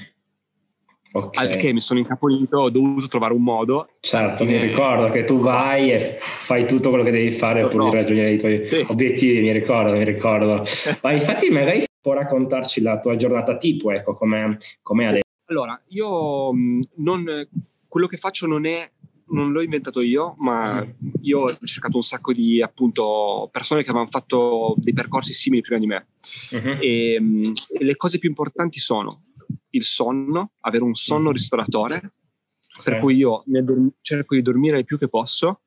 Okay. 1.12 1.46
Al 1.46 1.56
che 1.56 1.72
mi 1.72 1.80
sono 1.80 1.98
incapolito, 1.98 2.58
ho 2.58 2.70
dovuto 2.70 3.08
trovare 3.08 3.32
un 3.32 3.42
modo. 3.42 3.88
Certo, 4.00 4.44
mi 4.44 4.58
ricordo 4.58 5.08
che 5.08 5.24
tu 5.24 5.38
vai 5.38 5.90
e 5.90 6.18
fai 6.18 6.66
tutto 6.66 6.90
quello 6.90 7.04
che 7.04 7.10
devi 7.10 7.30
fare 7.30 7.62
no, 7.62 7.68
pur 7.68 7.88
di 7.88 7.96
raggiungere 7.96 8.32
i 8.32 8.38
tuoi 8.38 8.68
sì. 8.68 8.84
obiettivi, 8.86 9.40
mi 9.40 9.52
ricordo, 9.52 9.92
mi 9.92 10.04
ricordo. 10.04 10.62
Ma 11.02 11.12
infatti 11.12 11.48
magari 11.48 11.84
può 12.00 12.12
raccontarci 12.12 12.82
la 12.82 12.98
tua 12.98 13.16
giornata 13.16 13.56
tipo, 13.56 13.90
ecco, 13.92 14.14
come 14.14 14.58
adesso. 15.06 15.24
Allora, 15.48 15.80
io 15.88 16.52
mm, 16.52 16.80
non, 16.96 17.48
quello 17.88 18.06
che 18.08 18.18
faccio 18.18 18.46
non 18.46 18.66
è 18.66 18.90
non 19.28 19.52
l'ho 19.52 19.62
inventato 19.62 20.00
io, 20.00 20.34
ma 20.38 20.84
mm. 20.84 20.90
io 21.22 21.40
ho 21.40 21.58
cercato 21.64 21.96
un 21.96 22.02
sacco 22.02 22.32
di 22.32 22.62
appunto 22.62 23.48
persone 23.50 23.82
che 23.82 23.90
avevano 23.90 24.10
fatto 24.10 24.74
dei 24.78 24.92
percorsi 24.92 25.34
simili 25.34 25.62
prima 25.62 25.80
di 25.80 25.86
me. 25.86 26.06
Uh-huh. 26.52 26.78
E, 26.80 27.20
e, 27.68 27.84
le 27.84 27.96
cose 27.96 28.18
più 28.18 28.28
importanti 28.28 28.78
sono 28.78 29.24
il 29.70 29.84
sonno, 29.84 30.52
avere 30.60 30.84
un 30.84 30.94
sonno 30.94 31.30
mm. 31.30 31.32
ristoratore, 31.32 31.96
okay. 31.96 32.82
per 32.84 32.98
cui 33.00 33.16
io 33.16 33.42
dorm- 33.46 33.92
cerco 34.00 34.34
di 34.34 34.42
dormire 34.42 34.78
il 34.78 34.84
più 34.84 34.98
che 34.98 35.08
posso 35.08 35.62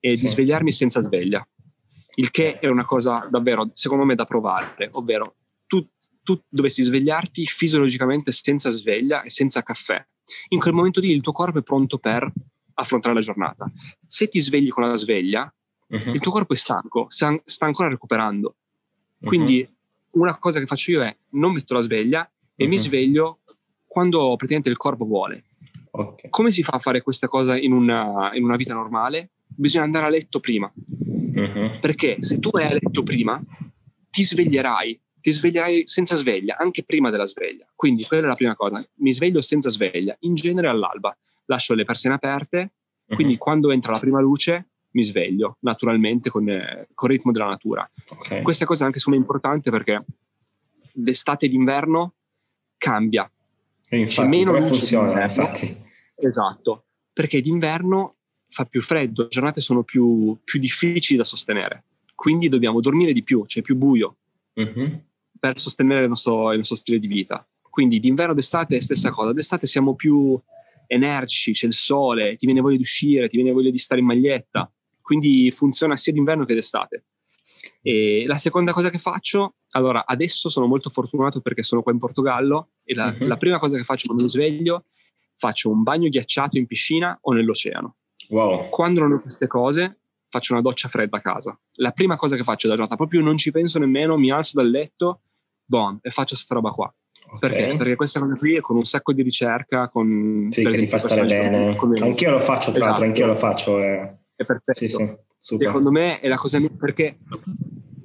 e 0.00 0.16
sì. 0.16 0.22
di 0.22 0.28
svegliarmi 0.28 0.72
senza 0.72 1.02
sveglia. 1.02 1.46
Il 2.16 2.30
che 2.32 2.58
è 2.58 2.66
una 2.66 2.84
cosa 2.84 3.28
davvero, 3.30 3.70
secondo 3.74 4.04
me, 4.04 4.16
da 4.16 4.24
provare, 4.24 4.88
ovvero 4.92 5.36
tu, 5.66 5.88
tu 6.24 6.42
dovessi 6.48 6.82
svegliarti 6.82 7.46
fisiologicamente 7.46 8.32
senza 8.32 8.70
sveglia 8.70 9.22
e 9.22 9.30
senza 9.30 9.62
caffè. 9.62 10.04
In 10.48 10.58
quel 10.58 10.74
momento 10.74 11.00
lì 11.00 11.12
il 11.12 11.22
tuo 11.22 11.32
corpo 11.32 11.58
è 11.60 11.62
pronto 11.62 11.98
per 11.98 12.30
affrontare 12.78 13.14
la 13.14 13.20
giornata. 13.20 13.70
Se 14.06 14.28
ti 14.28 14.40
svegli 14.40 14.68
con 14.68 14.88
la 14.88 14.96
sveglia, 14.96 15.52
uh-huh. 15.88 16.12
il 16.12 16.20
tuo 16.20 16.30
corpo 16.30 16.52
è 16.52 16.56
stanco, 16.56 17.06
sta, 17.08 17.34
sta 17.44 17.66
ancora 17.66 17.88
recuperando. 17.88 18.56
Quindi 19.20 19.60
uh-huh. 19.60 20.22
una 20.22 20.38
cosa 20.38 20.60
che 20.60 20.66
faccio 20.66 20.92
io 20.92 21.02
è 21.02 21.16
non 21.30 21.52
metto 21.52 21.74
la 21.74 21.80
sveglia 21.80 22.24
e 22.54 22.64
uh-huh. 22.64 22.70
mi 22.70 22.78
sveglio 22.78 23.40
quando 23.86 24.28
praticamente 24.36 24.70
il 24.70 24.76
corpo 24.76 25.04
vuole. 25.04 25.44
Okay. 25.90 26.30
Come 26.30 26.50
si 26.50 26.62
fa 26.62 26.72
a 26.72 26.78
fare 26.78 27.02
questa 27.02 27.26
cosa 27.28 27.56
in 27.56 27.72
una, 27.72 28.30
in 28.34 28.44
una 28.44 28.56
vita 28.56 28.74
normale? 28.74 29.30
Bisogna 29.46 29.84
andare 29.84 30.06
a 30.06 30.10
letto 30.10 30.38
prima. 30.38 30.72
Perché 31.80 32.16
se 32.20 32.38
tu 32.38 32.50
vai 32.50 32.66
a 32.66 32.72
letto 32.72 33.02
prima, 33.02 33.40
ti 34.10 34.22
sveglierai, 34.22 35.00
ti 35.20 35.30
sveglierai 35.30 35.82
senza 35.86 36.16
sveglia, 36.16 36.56
anche 36.58 36.82
prima 36.82 37.10
della 37.10 37.26
sveglia. 37.26 37.66
Quindi 37.74 38.04
quella 38.04 38.24
è 38.24 38.28
la 38.28 38.34
prima 38.34 38.56
cosa. 38.56 38.84
Mi 38.96 39.12
sveglio 39.12 39.40
senza 39.40 39.68
sveglia, 39.68 40.16
in 40.20 40.34
genere 40.34 40.68
all'alba. 40.68 41.16
Lascio 41.50 41.74
le 41.74 41.84
persiane 41.84 42.16
aperte, 42.16 42.72
quindi 43.06 43.34
uh-huh. 43.34 43.38
quando 43.38 43.70
entra 43.70 43.92
la 43.92 43.98
prima 43.98 44.20
luce 44.20 44.68
mi 44.90 45.02
sveglio 45.02 45.56
naturalmente 45.60 46.28
con, 46.28 46.48
eh, 46.48 46.88
con 46.94 47.10
il 47.10 47.16
ritmo 47.16 47.32
della 47.32 47.46
natura. 47.46 47.88
Okay. 48.06 48.42
Questa 48.42 48.66
cosa 48.66 48.82
è 48.82 48.84
anche 48.84 48.98
insomma, 48.98 49.16
importante 49.16 49.70
perché 49.70 50.04
d'estate 50.92 51.46
e 51.46 51.48
d'inverno 51.48 52.14
cambia. 52.76 53.30
E 53.88 53.98
infatti, 53.98 54.20
C'è 54.20 54.26
meno 54.26 54.52
luce 54.52 54.68
funziona, 54.68 55.24
infatti. 55.24 55.86
Esatto, 56.16 56.84
perché 57.12 57.40
d'inverno 57.40 58.16
fa 58.50 58.64
più 58.64 58.82
freddo, 58.82 59.22
le 59.22 59.28
giornate 59.28 59.60
sono 59.60 59.82
più, 59.82 60.36
più 60.44 60.58
difficili 60.58 61.16
da 61.16 61.24
sostenere, 61.24 61.84
quindi 62.14 62.48
dobbiamo 62.48 62.80
dormire 62.80 63.12
di 63.12 63.22
più, 63.22 63.44
c'è 63.46 63.62
più 63.62 63.76
buio 63.76 64.16
uh-huh. 64.54 65.02
per 65.38 65.58
sostenere 65.58 66.02
il 66.02 66.08
nostro, 66.08 66.50
il 66.52 66.58
nostro 66.58 66.76
stile 66.76 66.98
di 66.98 67.06
vita. 67.06 67.46
Quindi 67.70 68.00
d'inverno 68.00 68.34
d'estate 68.34 68.76
è 68.76 68.80
stessa 68.80 69.10
cosa, 69.10 69.32
d'estate 69.32 69.66
siamo 69.66 69.94
più 69.94 70.38
energici, 70.88 71.52
c'è 71.52 71.66
il 71.66 71.74
sole, 71.74 72.34
ti 72.34 72.46
viene 72.46 72.60
voglia 72.60 72.76
di 72.76 72.82
uscire, 72.82 73.28
ti 73.28 73.36
viene 73.36 73.52
voglia 73.52 73.70
di 73.70 73.78
stare 73.78 74.00
in 74.00 74.06
maglietta, 74.06 74.70
quindi 75.00 75.50
funziona 75.52 75.96
sia 75.96 76.12
d'inverno 76.12 76.44
che 76.44 76.54
d'estate. 76.54 77.04
E 77.80 78.24
la 78.26 78.36
seconda 78.36 78.72
cosa 78.72 78.90
che 78.90 78.98
faccio, 78.98 79.54
allora 79.70 80.04
adesso 80.04 80.50
sono 80.50 80.66
molto 80.66 80.90
fortunato 80.90 81.40
perché 81.40 81.62
sono 81.62 81.82
qua 81.82 81.92
in 81.92 81.98
Portogallo 81.98 82.72
e 82.84 82.94
la, 82.94 83.14
uh-huh. 83.16 83.26
la 83.26 83.36
prima 83.36 83.58
cosa 83.58 83.76
che 83.76 83.84
faccio 83.84 84.06
quando 84.06 84.24
mi 84.24 84.30
sveglio 84.30 84.86
faccio 85.38 85.70
un 85.70 85.82
bagno 85.82 86.08
ghiacciato 86.08 86.58
in 86.58 86.66
piscina 86.66 87.16
o 87.22 87.32
nell'oceano. 87.32 87.96
Wow. 88.30 88.68
Quando 88.68 89.00
non 89.00 89.12
ho 89.12 89.20
queste 89.20 89.46
cose, 89.46 90.00
faccio 90.28 90.52
una 90.52 90.62
doccia 90.62 90.88
fredda 90.88 91.18
a 91.18 91.20
casa. 91.20 91.58
La 91.74 91.92
prima 91.92 92.16
cosa 92.16 92.36
che 92.36 92.42
faccio 92.42 92.68
da 92.68 92.74
giornata, 92.74 92.96
proprio 92.96 93.22
non 93.22 93.38
ci 93.38 93.50
penso 93.50 93.78
nemmeno, 93.78 94.18
mi 94.18 94.30
alzo 94.30 94.60
dal 94.60 94.68
letto, 94.68 95.22
boom, 95.64 96.00
e 96.02 96.10
faccio 96.10 96.34
questa 96.34 96.54
roba 96.54 96.72
qua. 96.72 96.92
Okay. 97.30 97.50
Perché? 97.50 97.76
Perché 97.76 97.96
questa 97.96 98.20
cosa 98.20 98.34
qui 98.36 98.56
è 98.56 98.60
con 98.60 98.76
un 98.76 98.84
sacco 98.84 99.12
di 99.12 99.22
ricerca, 99.22 99.88
con... 99.88 100.48
Sì, 100.50 100.64
che 100.64 100.78
ti 100.78 100.86
fa 100.86 100.98
stare 100.98 101.24
bene. 101.24 101.76
Come... 101.76 102.00
Anch'io 102.00 102.30
lo 102.30 102.40
faccio, 102.40 102.70
tra 102.70 102.86
l'altro, 102.86 103.04
anch'io 103.04 103.26
lo 103.26 103.36
faccio. 103.36 103.82
Eh. 103.82 104.16
È 104.34 104.44
perfetto. 104.44 104.78
Sì, 104.78 104.88
sì, 104.88 105.56
Secondo 105.58 105.90
me 105.90 106.20
è 106.20 106.28
la 106.28 106.36
cosa 106.36 106.58
mia, 106.58 106.70
perché 106.70 107.18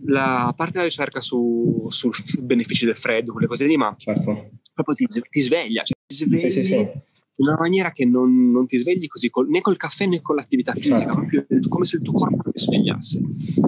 la 0.06 0.53
parte 0.56 0.74
della 0.74 0.86
ricerca 0.86 1.22
su, 1.22 1.88
sui 1.89 2.12
benefici 2.39 2.86
del 2.86 2.96
freddo, 2.96 3.32
quelle 3.32 3.48
cose 3.48 3.65
lì, 3.65 3.77
ma 3.77 3.94
certo. 3.98 4.50
proprio 4.74 4.96
ti, 4.96 5.06
ti 5.06 5.42
sveglia, 5.42 5.84
cioè 5.84 5.96
ti 6.06 6.15
svegli 6.15 6.39
sì, 6.39 6.51
sì, 6.51 6.63
sì. 6.63 6.75
in 6.75 7.48
una 7.48 7.58
maniera 7.58 7.92
che 7.92 8.06
non, 8.06 8.51
non 8.51 8.65
ti 8.65 8.77
svegli 8.77 9.08
così 9.08 9.30
col, 9.30 9.48
né 9.50 9.62
col 9.62 9.77
caffè 9.77 10.06
né 10.06 10.22
con 10.22 10.36
l'attività 10.36 10.74
fisica, 10.74 11.12
certo. 11.12 11.15
proprio 11.15 11.46
come 11.70 11.86
se 11.86 11.98
il 11.98 12.01
tuo 12.03 12.13
corpo 12.13 12.51
ti 12.51 12.60
svegliasse. 12.60 13.22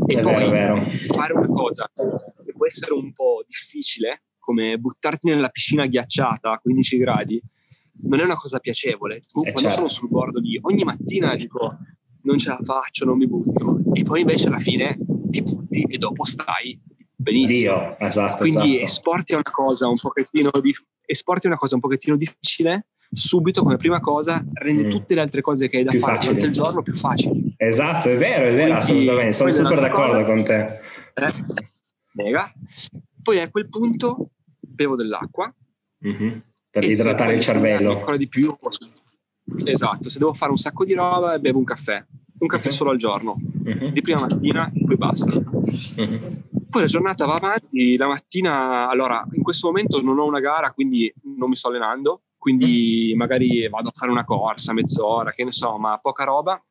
E 0.07 0.15
è 0.15 0.21
poi 0.21 0.49
vero, 0.49 0.75
vero. 0.75 0.85
fare 1.07 1.33
una 1.33 1.47
cosa 1.47 1.89
che 1.95 2.51
può 2.51 2.65
essere 2.65 2.93
un 2.93 3.13
po' 3.13 3.43
difficile, 3.47 4.23
come 4.45 4.77
buttarti 4.77 5.27
nella 5.27 5.49
piscina 5.49 5.87
ghiacciata 5.87 6.51
a 6.51 6.59
15 6.59 6.97
gradi, 6.97 7.41
non 8.03 8.19
è 8.19 8.23
una 8.23 8.35
cosa 8.35 8.59
piacevole. 8.59 9.23
Tu, 9.27 9.39
eh 9.39 9.51
quando 9.51 9.69
certo. 9.69 9.75
sono 9.75 9.87
sul 9.87 10.09
bordo 10.09 10.39
lì, 10.39 10.57
ogni 10.61 10.83
mattina 10.83 11.35
dico 11.35 11.77
non 12.21 12.37
ce 12.37 12.49
la 12.49 12.59
faccio, 12.63 13.05
non 13.05 13.17
mi 13.17 13.27
butto. 13.27 13.79
E 13.93 14.03
poi 14.03 14.21
invece 14.21 14.47
alla 14.47 14.59
fine 14.59 14.97
ti 15.29 15.41
butti 15.41 15.81
e 15.81 15.97
dopo 15.97 16.23
stai 16.23 16.79
benissimo. 17.15 17.73
Dio, 17.73 17.99
esatto, 17.99 18.37
Quindi 18.37 18.75
esatto. 18.75 18.83
esporti 18.83 19.33
una 19.33 19.43
cosa 19.43 19.87
un 19.87 19.97
pochettino 19.97 20.51
di, 20.61 20.73
esporti 21.05 21.47
una 21.47 21.57
cosa 21.57 21.75
un 21.75 21.81
pochettino 21.81 22.15
difficile 22.15 22.87
subito 23.11 23.61
come 23.61 23.77
prima 23.77 23.99
cosa 23.99 24.43
rende 24.53 24.85
mm. 24.85 24.89
tutte 24.89 25.15
le 25.15 25.21
altre 25.21 25.41
cose 25.41 25.69
che 25.69 25.77
hai 25.77 25.83
da 25.83 25.91
più 25.91 25.99
fare 25.99 26.15
facili. 26.15 26.33
durante 26.33 26.47
il 26.47 26.63
giorno 26.63 26.81
più 26.81 26.93
facili. 26.93 27.53
Esatto, 27.57 28.09
è 28.09 28.17
vero, 28.17 28.45
è 28.45 28.53
vero, 28.53 28.55
Quindi, 28.55 28.71
assolutamente, 28.71 29.33
sono 29.33 29.49
super 29.49 29.79
d'accordo 29.79 30.13
cosa, 30.13 30.25
con 30.25 30.43
te. 30.43 30.79
Eh, 31.13 31.33
mega. 32.13 32.51
Poi 33.21 33.39
a 33.39 33.49
quel 33.49 33.69
punto 33.69 34.31
bevo 34.75 34.95
dell'acqua 34.95 35.51
mm-hmm. 36.05 36.37
per 36.69 36.83
idratare 36.83 37.33
il 37.33 37.39
cervello. 37.39 37.93
Ancora 37.93 38.17
di 38.17 38.27
più. 38.27 38.55
Esatto, 39.63 40.09
se 40.09 40.19
devo 40.19 40.33
fare 40.33 40.51
un 40.51 40.57
sacco 40.57 40.85
di 40.85 40.93
roba 40.93 41.39
bevo 41.39 41.59
un 41.59 41.63
caffè, 41.63 42.03
un 42.39 42.47
caffè 42.47 42.67
uh-huh. 42.67 42.73
solo 42.73 42.89
al 42.91 42.97
giorno, 42.97 43.35
uh-huh. 43.63 43.91
di 43.91 44.01
prima 44.01 44.19
mattina 44.19 44.71
e 44.73 44.83
poi 44.83 44.97
basta. 44.97 45.31
Uh-huh. 45.33 46.43
Poi 46.69 46.81
la 46.81 46.87
giornata 46.87 47.25
va 47.25 47.35
avanti, 47.35 47.95
la 47.95 48.07
mattina, 48.07 48.89
allora 48.89 49.25
in 49.31 49.43
questo 49.43 49.67
momento 49.67 50.01
non 50.01 50.19
ho 50.19 50.25
una 50.25 50.39
gara, 50.39 50.71
quindi 50.71 51.13
non 51.37 51.49
mi 51.49 51.55
sto 51.55 51.69
allenando, 51.69 52.23
quindi 52.37 53.13
magari 53.15 53.69
vado 53.69 53.89
a 53.89 53.93
fare 53.95 54.11
una 54.11 54.25
corsa, 54.25 54.73
mezz'ora, 54.73 55.31
che 55.31 55.43
ne 55.43 55.51
so, 55.51 55.77
ma 55.77 55.97
poca 55.99 56.23
roba. 56.25 56.61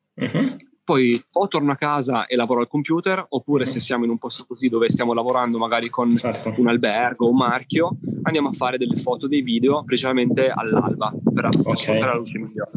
Poi 0.85 1.25
o 1.33 1.49
torno 1.49 1.73
a 1.73 1.77
casa 1.77 2.27
e 2.27 2.37
lavoro 2.37 2.61
al 2.61 2.69
computer, 2.69 3.25
oppure 3.27 3.65
se 3.65 3.81
siamo 3.81 4.05
in 4.05 4.11
un 4.11 4.19
posto 4.19 4.45
così 4.47 4.69
dove 4.69 4.91
stiamo 4.91 5.15
lavorando 5.15 5.57
magari 5.57 5.89
con 5.89 6.15
certo. 6.19 6.53
un 6.59 6.69
albergo, 6.69 7.27
un 7.27 7.37
marchio, 7.37 7.97
andiamo 8.23 8.49
a 8.49 8.53
fare 8.53 8.77
delle 8.77 8.97
foto, 8.97 9.27
dei 9.27 9.41
video, 9.41 9.83
principalmente 9.85 10.51
all'alba, 10.51 11.11
per 11.33 11.49
okay. 11.65 12.01
la 12.01 12.15
luce 12.17 12.39
migliore. 12.39 12.73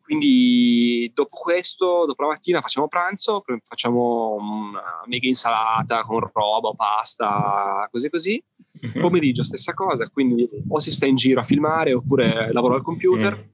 Quindi 0.00 1.10
dopo 1.14 1.38
questo, 1.40 2.04
dopo 2.06 2.22
la 2.22 2.28
mattina 2.28 2.60
facciamo 2.60 2.86
pranzo, 2.86 3.42
facciamo 3.66 4.36
una 4.38 4.82
mega 5.06 5.26
insalata 5.26 6.02
con 6.02 6.20
roba 6.20 6.68
o 6.68 6.74
pasta, 6.74 7.88
così 7.90 8.10
così. 8.10 8.44
Mm-hmm. 8.84 9.00
Pomeriggio 9.00 9.42
stessa 9.42 9.74
cosa, 9.74 10.08
quindi 10.08 10.48
o 10.68 10.78
si 10.80 10.92
sta 10.92 11.06
in 11.06 11.14
giro 11.16 11.40
a 11.40 11.44
filmare 11.44 11.94
oppure 11.94 12.52
lavoro 12.52 12.74
al 12.74 12.82
computer. 12.82 13.36
Mm. 13.36 13.50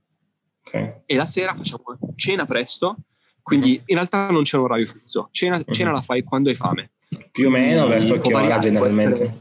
Okay. 0.65 1.03
E 1.07 1.17
la 1.17 1.27
sera 1.27 1.55
facciamo 1.55 1.85
cena 2.17 2.45
presto, 2.45 2.97
quindi 3.49 3.81
in 3.87 3.95
realtà 3.95 4.29
non 4.31 4.43
c'è 4.43 4.59
un 4.59 4.65
orario 4.65 4.87
fisso, 4.89 5.31
cena, 5.33 5.57
mm-hmm. 5.57 5.71
cena 5.71 5.91
la 5.91 6.03
fai 6.03 6.23
quando 6.23 6.51
hai 6.51 6.55
fame. 6.55 6.91
Più 7.33 7.47
o 7.47 7.51
meno 7.51 7.87
verso 7.87 8.19
che 8.19 8.35
ora 8.35 8.59
generalmente? 8.59 9.41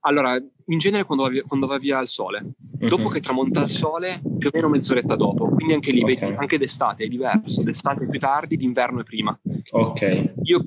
Allora, 0.00 0.34
in 0.34 0.78
genere 0.78 1.04
quando 1.04 1.22
va 1.22 1.30
via, 1.30 1.44
quando 1.46 1.68
va 1.68 1.78
via 1.78 2.00
il 2.00 2.08
sole. 2.08 2.42
Mm-hmm. 2.42 2.88
Dopo 2.88 3.08
che 3.08 3.20
tramonta 3.20 3.62
il 3.62 3.70
sole, 3.70 4.20
più 4.36 4.48
o 4.48 4.50
meno 4.52 4.68
mezz'oretta 4.68 5.14
dopo. 5.14 5.48
Quindi 5.50 5.74
anche 5.74 5.92
lì, 5.92 6.02
okay. 6.02 6.18
vedi, 6.18 6.34
anche 6.36 6.58
d'estate 6.58 7.04
è 7.04 7.06
diverso. 7.06 7.62
D'estate 7.62 8.02
è 8.02 8.08
più 8.08 8.18
tardi, 8.18 8.56
d'inverno 8.56 9.02
è 9.02 9.04
prima. 9.04 9.38
Ok. 9.70 10.32
Io, 10.42 10.64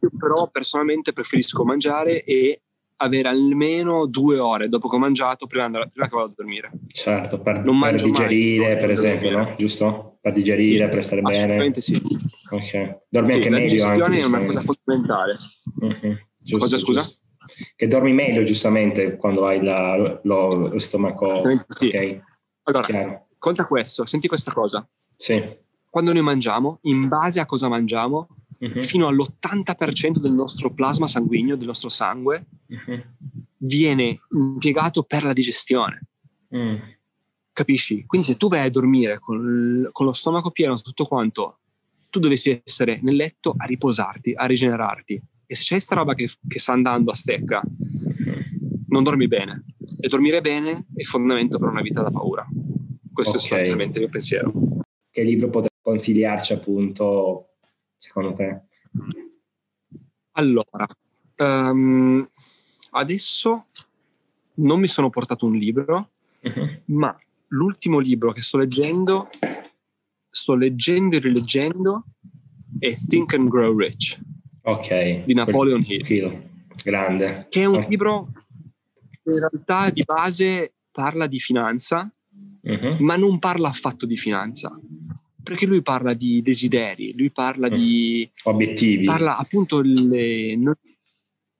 io 0.00 0.10
però 0.16 0.48
personalmente 0.48 1.12
preferisco 1.12 1.64
mangiare 1.64 2.22
e 2.22 2.61
avere 3.02 3.28
almeno 3.28 4.06
due 4.06 4.38
ore 4.38 4.68
dopo 4.68 4.88
che 4.88 4.96
ho 4.96 4.98
mangiato 4.98 5.46
prima, 5.46 5.64
andare, 5.64 5.90
prima 5.90 6.08
che 6.08 6.14
vado 6.14 6.28
a 6.28 6.32
dormire. 6.34 6.70
Certo, 6.88 7.40
per, 7.40 7.64
non 7.64 7.80
per 7.80 8.00
digerire, 8.00 8.72
mai, 8.72 8.76
per 8.78 8.90
esempio, 8.90 9.30
no? 9.30 9.54
Giusto? 9.56 10.18
Per 10.20 10.32
digerire, 10.32 10.84
sì, 10.84 10.90
per 10.90 11.04
stare 11.04 11.22
bene. 11.22 11.80
Sì. 11.80 12.00
Ok. 12.50 13.00
Dormi 13.08 13.32
sì, 13.32 13.36
anche 13.36 13.50
meglio. 13.50 13.64
La 13.64 13.70
digestione 13.70 14.20
è 14.20 14.24
una 14.24 14.44
cosa 14.44 14.60
fondamentale. 14.60 15.36
Mm-hmm. 15.84 16.16
Giusto, 16.38 16.58
cosa, 16.58 16.78
scusa? 16.78 17.00
Giusto 17.00 17.20
che 17.74 17.88
dormi 17.88 18.12
meglio 18.12 18.44
giustamente 18.44 19.16
quando 19.16 19.46
hai 19.46 19.62
la, 19.62 19.96
lo, 20.22 20.54
lo, 20.54 20.78
stomaco 20.78 21.42
sì. 21.68 21.86
ok 21.86 22.20
allora, 22.64 22.84
Chiaro. 22.84 23.26
conta 23.38 23.66
questo 23.66 24.06
senti 24.06 24.28
questa 24.28 24.52
cosa 24.52 24.86
sì. 25.16 25.42
quando 25.90 26.12
noi 26.12 26.22
mangiamo 26.22 26.78
in 26.82 27.08
base 27.08 27.40
a 27.40 27.46
cosa 27.46 27.68
mangiamo 27.68 28.28
uh-huh. 28.66 28.82
fino 28.82 29.06
all'80% 29.06 30.18
del 30.18 30.32
nostro 30.32 30.72
plasma 30.72 31.06
sanguigno 31.06 31.56
del 31.56 31.66
nostro 31.66 31.88
sangue 31.88 32.46
uh-huh. 32.66 33.02
viene 33.58 34.20
impiegato 34.30 35.02
per 35.02 35.24
la 35.24 35.32
digestione 35.32 36.02
uh 36.48 36.78
capisci? 37.54 38.06
quindi 38.06 38.26
se 38.26 38.38
tu 38.38 38.48
vai 38.48 38.64
a 38.64 38.70
dormire 38.70 39.18
con, 39.18 39.86
con 39.92 40.06
lo 40.06 40.12
stomaco 40.14 40.50
pieno 40.50 40.74
tutto 40.80 41.04
quanto 41.04 41.58
tu 42.08 42.18
dovresti 42.18 42.62
essere 42.64 42.98
nel 43.02 43.14
letto 43.14 43.52
a 43.54 43.66
riposarti 43.66 44.32
a 44.34 44.46
rigenerarti 44.46 45.22
e 45.52 45.54
se 45.54 45.64
c'è 45.64 45.74
questa 45.74 45.96
roba 45.96 46.14
che, 46.14 46.30
che 46.48 46.58
sta 46.58 46.72
andando 46.72 47.10
a 47.10 47.14
stecca, 47.14 47.62
non 48.86 49.02
dormi 49.02 49.28
bene. 49.28 49.64
E 50.00 50.08
dormire 50.08 50.40
bene 50.40 50.86
è 50.94 51.00
il 51.00 51.06
fondamento 51.06 51.58
per 51.58 51.68
una 51.68 51.82
vita 51.82 52.00
da 52.00 52.10
paura. 52.10 52.46
Questo 53.12 53.36
okay. 53.36 53.44
è 53.44 53.48
sostanzialmente 53.48 53.98
il 53.98 54.04
mio 54.04 54.10
pensiero. 54.10 54.52
Che 55.10 55.22
libro 55.22 55.50
potrei 55.50 55.76
consigliarci 55.78 56.54
appunto, 56.54 57.51
secondo 58.02 58.32
te? 58.32 58.62
Allora, 60.32 60.86
um, 61.36 62.28
adesso 62.90 63.66
non 64.54 64.80
mi 64.80 64.88
sono 64.88 65.08
portato 65.08 65.46
un 65.46 65.54
libro, 65.54 66.10
uh-huh. 66.40 66.82
ma 66.86 67.16
l'ultimo 67.48 68.00
libro 68.00 68.32
che 68.32 68.42
sto 68.42 68.58
leggendo, 68.58 69.28
sto 70.28 70.54
leggendo 70.54 71.16
e 71.16 71.20
rileggendo, 71.20 72.04
è 72.78 72.92
Think 72.94 73.34
and 73.34 73.48
Grow 73.48 73.76
Rich 73.76 74.20
Ok. 74.62 75.24
Di 75.24 75.34
Napoleon 75.34 75.84
Hill. 75.86 76.04
Hill. 76.06 76.50
Grande. 76.82 77.46
Che 77.48 77.62
è 77.62 77.64
un 77.66 77.84
libro 77.88 78.28
che 79.22 79.30
in 79.30 79.38
realtà 79.38 79.90
di 79.90 80.02
base 80.04 80.72
parla 80.90 81.26
di 81.26 81.38
finanza, 81.38 82.10
uh-huh. 82.60 82.96
ma 83.00 83.16
non 83.16 83.38
parla 83.38 83.68
affatto 83.68 84.06
di 84.06 84.16
finanza. 84.16 84.76
Perché 85.42 85.66
lui 85.66 85.82
parla 85.82 86.14
di 86.14 86.42
desideri, 86.42 87.16
lui 87.16 87.30
parla 87.30 87.66
uh-huh. 87.66 87.76
di... 87.76 88.30
Obiettivi. 88.44 89.04
Parla 89.04 89.36
appunto... 89.36 89.80
Le, 89.82 90.56
no, 90.56 90.76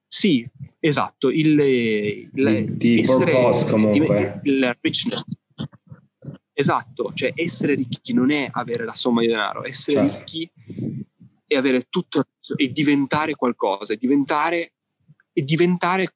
sì, 0.07 0.47
esatto. 0.79 1.31
Il, 1.31 1.59
il, 1.59 2.77
di, 2.77 2.99
essere, 2.99 3.33
purpose 3.33 3.71
comunque. 3.71 4.41
Il 4.45 4.77
richness. 4.81 5.25
Esatto, 6.53 7.13
cioè 7.15 7.33
essere 7.35 7.75
ricchi 7.75 8.13
non 8.13 8.31
è 8.31 8.47
avere 8.53 8.85
la 8.85 8.95
somma 8.95 9.23
di 9.23 9.27
denaro, 9.27 9.65
essere 9.65 10.09
certo. 10.09 10.19
ricchi 10.19 10.53
e 11.47 11.57
avere 11.57 11.87
tutto 11.89 12.25
e 12.57 12.71
diventare 12.71 13.35
qualcosa, 13.35 13.95
e 13.95 13.97
diventare, 13.97 14.75
e 15.33 15.43
diventare 15.43 16.15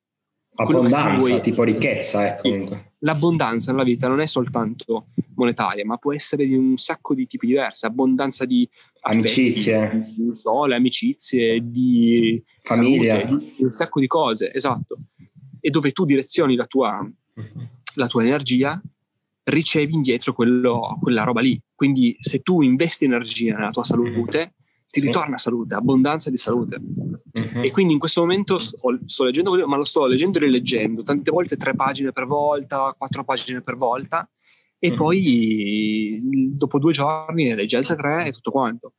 Abbondanza, 0.57 1.41
tipo 1.41 1.63
ricchezza, 1.63 2.27
ecco. 2.27 2.43
Comunque. 2.43 2.86
L'abbondanza 3.01 3.73
nella 3.73 3.85
vita 3.85 4.09
non 4.09 4.21
è 4.21 4.27
soltanto 4.27 5.09
monetaria, 5.35 5.85
ma 5.85 5.99
può 5.99 6.15
essere 6.15 6.47
di 6.47 6.55
un 6.55 6.77
sacco 6.77 7.15
di 7.15 7.27
tipi 7.27 7.47
diversi. 7.47 7.85
Abbondanza 7.85 8.45
di 8.45 8.69
amicizie, 9.03 10.13
di, 10.17 10.25
di 10.25 10.35
sole, 10.41 10.77
amicizie, 10.77 11.61
di 11.63 12.43
famiglia, 12.63 13.21
salute, 13.21 13.53
di 13.57 13.65
un 13.65 13.73
sacco 13.73 14.01
di 14.01 14.07
cose, 14.07 14.53
esatto. 14.53 14.99
E 15.61 15.71
dove 15.71 15.93
tu 15.93 16.05
direzioni 16.05 16.57
la 16.57 16.67
tua, 16.67 17.07
la 17.95 18.07
tua 18.07 18.25
energia, 18.25 18.81
ricevi 19.45 19.95
indietro 19.95 20.33
quello, 20.33 20.99
quella 21.01 21.23
roba 21.23 21.41
lì. 21.41 21.61
Quindi 21.75 22.17
se 22.19 22.41
tu 22.41 22.63
investi 22.63 23.05
energia 23.05 23.57
nella 23.57 23.71
tua 23.71 23.85
salute, 23.85 24.56
ti 24.97 25.03
sì. 25.03 25.07
ritorna 25.09 25.37
salute, 25.37 25.75
abbondanza 25.75 26.31
di 26.31 26.39
salute. 26.39 26.77
Uh-huh. 26.77 27.63
E 27.63 27.71
quindi 27.71 27.93
in 27.93 27.99
questo 27.99 28.23
momento 28.23 28.57
sto, 28.57 28.79
sto 29.05 29.25
leggendo, 29.25 29.67
ma 29.67 29.77
lo 29.77 29.85
sto 29.85 30.07
leggendo 30.07 30.39
e 30.39 30.43
rileggendo, 30.43 31.03
tante 31.03 31.31
volte 31.31 31.59
tre 31.59 31.75
pagine 31.75 32.13
per 32.13 32.25
volta, 32.25 32.95
quattro 32.97 33.23
pagine 33.23 33.61
per 33.61 33.77
volta, 33.77 34.27
e 34.79 34.91
uh-huh. 34.91 34.97
poi 34.97 36.21
dopo 36.53 36.79
due 36.79 36.93
giorni 36.93 37.45
ne 37.45 37.55
leggi 37.55 37.77
altre 37.77 37.97
tre 37.97 38.27
e 38.27 38.33
tutto 38.33 38.51
quanto. 38.51 38.95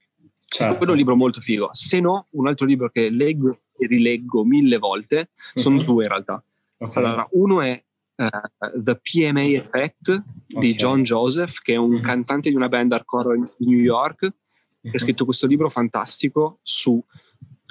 Certo. 0.50 0.78
Quello 0.78 0.92
è 0.92 0.94
un 0.94 1.00
libro 1.00 1.16
molto 1.16 1.42
figo. 1.42 1.70
Se 1.72 2.00
no, 2.00 2.28
un 2.32 2.48
altro 2.48 2.68
libro 2.68 2.90
che 2.90 3.10
leggo 3.10 3.58
e 3.76 3.88
rileggo 3.88 4.46
mille 4.46 4.78
volte, 4.78 5.30
sono 5.56 5.78
uh-huh. 5.78 5.84
due 5.84 6.04
in 6.04 6.10
realtà. 6.10 6.44
Okay. 6.78 7.04
Allora, 7.04 7.28
uno 7.32 7.62
è 7.62 7.84
uh, 8.18 8.82
The 8.82 9.00
PMA 9.02 9.42
Effect 9.42 10.10
okay. 10.10 10.60
di 10.60 10.76
John 10.76 11.02
Joseph, 11.02 11.60
che 11.64 11.74
è 11.74 11.78
un 11.78 12.02
cantante 12.02 12.50
di 12.50 12.56
una 12.56 12.70
band 12.70 12.94
hardcore 12.94 13.54
di 13.58 13.66
New 13.66 13.80
York, 13.80 14.32
che 14.90 14.98
ha 14.98 15.00
scritto 15.00 15.26
questo 15.26 15.48
libro 15.48 15.70
fantastico 15.70 16.60
su 16.62 17.04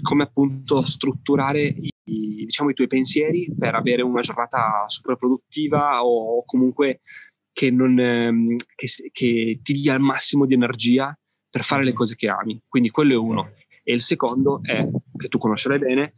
come 0.03 0.25
appunto 0.25 0.83
strutturare 0.83 1.63
i, 1.63 2.45
diciamo, 2.45 2.71
i 2.71 2.75
tuoi 2.75 2.87
pensieri 2.87 3.53
per 3.59 3.75
avere 3.75 4.03
una 4.03 4.21
giornata 4.21 4.85
super 4.87 5.17
produttiva 5.17 6.05
o 6.05 6.45
comunque 6.45 7.01
che, 7.53 7.71
non, 7.71 7.99
ehm, 7.99 8.57
che, 8.75 8.87
che 9.13 9.61
ti 9.63 9.73
dia 9.73 9.95
il 9.95 10.01
massimo 10.01 10.45
di 10.45 10.55
energia 10.55 11.19
per 11.49 11.65
fare 11.65 11.85
le 11.85 11.95
cose 11.95 12.15
che 12.17 12.29
ami. 12.29 12.61
Quindi 12.69 12.91
quello 12.91 13.15
è 13.15 13.17
uno. 13.17 13.53
E 13.83 13.95
il 13.95 14.03
secondo 14.03 14.61
è, 14.63 14.87
che 15.17 15.29
tu 15.29 15.39
conoscerai 15.39 15.79
bene, 15.79 16.17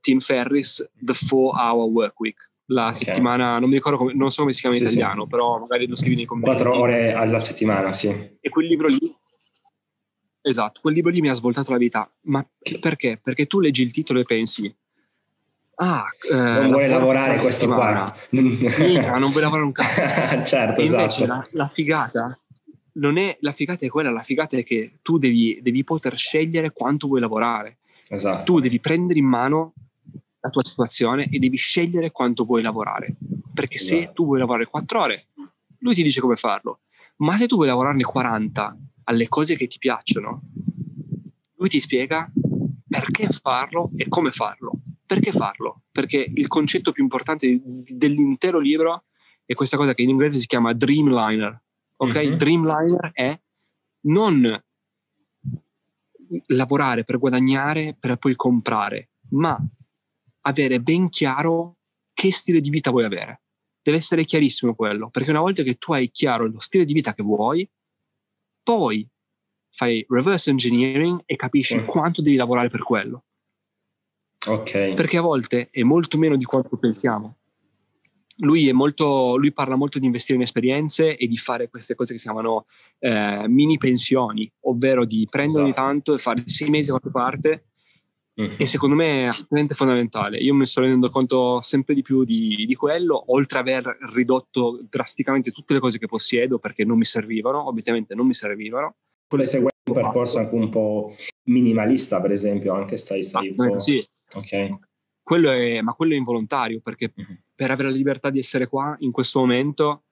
Tim 0.00 0.20
Ferris, 0.20 0.90
The 0.92 1.12
4-Hour 1.12 1.90
Work 1.90 2.20
Week. 2.20 2.50
La 2.66 2.88
okay. 2.88 2.94
settimana, 2.94 3.58
non 3.58 3.68
mi 3.68 3.76
ricordo 3.76 3.98
come, 3.98 4.14
non 4.14 4.30
so 4.30 4.42
come 4.42 4.52
si 4.52 4.60
chiama 4.60 4.76
in 4.76 4.86
sì, 4.86 4.94
italiano, 4.94 5.24
sì. 5.24 5.28
però 5.28 5.58
magari 5.58 5.86
lo 5.86 5.94
scrivi 5.94 6.16
nei 6.16 6.24
commenti. 6.24 6.62
Quattro 6.62 6.78
ore 6.78 7.12
alla 7.12 7.40
settimana, 7.40 7.92
sì. 7.92 8.08
E 8.40 8.48
quel 8.48 8.66
libro 8.66 8.88
lì 8.88 9.14
Esatto, 10.46 10.80
quel 10.82 10.92
libro 10.92 11.10
lì 11.10 11.22
mi 11.22 11.30
ha 11.30 11.32
svoltato 11.32 11.72
la 11.72 11.78
vita. 11.78 12.06
Ma 12.24 12.46
perché? 12.78 13.18
Perché 13.20 13.46
tu 13.46 13.60
leggi 13.60 13.82
il 13.82 13.92
titolo 13.92 14.20
e 14.20 14.24
pensi, 14.24 14.72
ah, 15.76 16.04
eh, 16.30 16.34
non 16.34 16.68
vuole 16.68 16.86
lavorare 16.86 17.38
questo 17.38 17.66
qua. 17.66 18.14
Mica, 18.28 19.16
non 19.16 19.30
vuoi 19.30 19.42
lavorare 19.42 19.64
un 19.64 19.72
cazzo. 19.72 20.44
certo, 20.44 20.82
e 20.82 20.84
esatto. 20.84 21.24
La, 21.24 21.42
la, 21.52 21.70
figata 21.72 22.38
non 22.96 23.16
è, 23.16 23.38
la 23.40 23.52
figata 23.52 23.86
è 23.86 23.88
quella, 23.88 24.10
la 24.10 24.22
figata 24.22 24.58
è 24.58 24.64
che 24.64 24.98
tu 25.00 25.16
devi, 25.16 25.60
devi 25.62 25.82
poter 25.82 26.14
scegliere 26.18 26.72
quanto 26.72 27.06
vuoi 27.06 27.20
lavorare. 27.20 27.78
Esatto. 28.08 28.44
Tu 28.44 28.60
devi 28.60 28.80
prendere 28.80 29.18
in 29.18 29.24
mano 29.24 29.72
la 30.40 30.50
tua 30.50 30.62
situazione 30.62 31.26
e 31.30 31.38
devi 31.38 31.56
scegliere 31.56 32.10
quanto 32.10 32.44
vuoi 32.44 32.60
lavorare. 32.60 33.16
Perché 33.54 33.76
esatto. 33.76 33.98
se 33.98 34.10
tu 34.12 34.26
vuoi 34.26 34.40
lavorare 34.40 34.66
4 34.66 35.00
ore, 35.00 35.26
lui 35.78 35.94
ti 35.94 36.02
dice 36.02 36.20
come 36.20 36.36
farlo. 36.36 36.80
Ma 37.16 37.38
se 37.38 37.46
tu 37.46 37.54
vuoi 37.54 37.68
lavorarne 37.68 38.02
40 38.02 38.76
alle 39.04 39.28
cose 39.28 39.56
che 39.56 39.66
ti 39.66 39.78
piacciono, 39.78 40.42
lui 41.56 41.68
ti 41.68 41.80
spiega 41.80 42.30
perché 42.86 43.28
farlo 43.28 43.90
e 43.96 44.08
come 44.08 44.30
farlo. 44.30 44.72
Perché 45.06 45.32
farlo? 45.32 45.82
Perché 45.90 46.30
il 46.34 46.48
concetto 46.48 46.92
più 46.92 47.02
importante 47.02 47.60
dell'intero 47.62 48.58
libro 48.58 49.04
è 49.44 49.54
questa 49.54 49.76
cosa 49.76 49.94
che 49.94 50.02
in 50.02 50.08
inglese 50.08 50.38
si 50.38 50.46
chiama 50.46 50.72
Dreamliner. 50.72 51.62
Ok? 51.96 52.16
Mm-hmm. 52.16 52.36
Dreamliner 52.36 53.10
è 53.12 53.40
non 54.06 54.62
lavorare 56.46 57.04
per 57.04 57.18
guadagnare 57.18 57.96
per 57.98 58.16
poi 58.16 58.34
comprare, 58.34 59.10
ma 59.30 59.58
avere 60.42 60.80
ben 60.80 61.08
chiaro 61.08 61.76
che 62.12 62.32
stile 62.32 62.60
di 62.60 62.70
vita 62.70 62.90
vuoi 62.90 63.04
avere. 63.04 63.42
Deve 63.82 63.98
essere 63.98 64.24
chiarissimo 64.24 64.74
quello, 64.74 65.10
perché 65.10 65.30
una 65.30 65.40
volta 65.40 65.62
che 65.62 65.74
tu 65.74 65.92
hai 65.92 66.10
chiaro 66.10 66.46
lo 66.46 66.60
stile 66.60 66.84
di 66.84 66.94
vita 66.94 67.12
che 67.12 67.22
vuoi, 67.22 67.68
poi 68.64 69.08
fai 69.70 70.04
reverse 70.08 70.50
engineering 70.50 71.22
e 71.24 71.36
capisci 71.36 71.78
mm. 71.78 71.86
quanto 71.86 72.22
devi 72.22 72.36
lavorare 72.36 72.68
per 72.68 72.82
quello. 72.82 73.24
Ok. 74.46 74.94
Perché 74.94 75.16
a 75.16 75.22
volte 75.22 75.68
è 75.70 75.82
molto 75.82 76.18
meno 76.18 76.36
di 76.36 76.44
quanto 76.44 76.76
pensiamo. 76.76 77.36
Lui, 78.38 78.70
molto, 78.72 79.36
lui, 79.36 79.52
parla 79.52 79.76
molto 79.76 80.00
di 80.00 80.06
investire 80.06 80.36
in 80.36 80.42
esperienze 80.42 81.16
e 81.16 81.28
di 81.28 81.36
fare 81.36 81.68
queste 81.68 81.94
cose 81.94 82.12
che 82.12 82.18
si 82.18 82.24
chiamano 82.24 82.66
eh, 82.98 83.46
mini 83.46 83.78
pensioni, 83.78 84.50
ovvero 84.62 85.04
di 85.04 85.26
prendere 85.30 85.68
esatto. 85.68 85.86
tanto 85.86 86.14
e 86.14 86.18
fare 86.18 86.42
sei 86.46 86.68
mesi 86.68 86.90
a 86.90 86.98
qualche 86.98 87.16
parte. 87.16 87.64
Mm-hmm. 88.40 88.56
E 88.58 88.66
secondo 88.66 88.96
me 88.96 89.22
è 89.22 89.26
assolutamente 89.26 89.74
fondamentale. 89.74 90.38
Io 90.38 90.54
mi 90.54 90.66
sto 90.66 90.80
rendendo 90.80 91.08
conto 91.10 91.62
sempre 91.62 91.94
di 91.94 92.02
più 92.02 92.24
di, 92.24 92.64
di, 92.66 92.74
quello, 92.74 93.32
oltre 93.32 93.60
ad 93.60 93.68
aver 93.68 93.96
ridotto 94.12 94.80
drasticamente 94.88 95.52
tutte 95.52 95.74
le 95.74 95.80
cose 95.80 95.98
che 95.98 96.06
possiedo 96.06 96.58
perché 96.58 96.84
non 96.84 96.98
mi 96.98 97.04
servivano, 97.04 97.68
obiettivamente 97.68 98.14
non 98.14 98.26
mi 98.26 98.34
servivano. 98.34 98.96
Stai 99.28 99.46
seguendo 99.46 99.70
un 99.88 99.94
percorso 99.94 100.38
anche 100.38 100.54
un 100.54 100.68
po' 100.68 101.14
minimalista, 101.44 102.20
per 102.20 102.32
esempio, 102.32 102.74
anche 102.74 102.96
stai, 102.96 103.22
stai 103.22 103.54
ah, 103.56 103.62
un 103.62 103.68
po'... 103.68 103.78
Sì. 103.78 104.04
Ok. 104.34 104.78
Quello 105.22 105.50
è, 105.52 105.80
ma 105.80 105.92
quello 105.92 106.12
è 106.12 106.16
involontario 106.16 106.80
perché 106.82 107.12
mm-hmm. 107.18 107.36
per 107.54 107.70
avere 107.70 107.88
la 107.88 107.94
libertà 107.94 108.30
di 108.30 108.40
essere 108.40 108.66
qua 108.66 108.94
in 108.98 109.10
questo 109.12 109.38
momento 109.38 110.02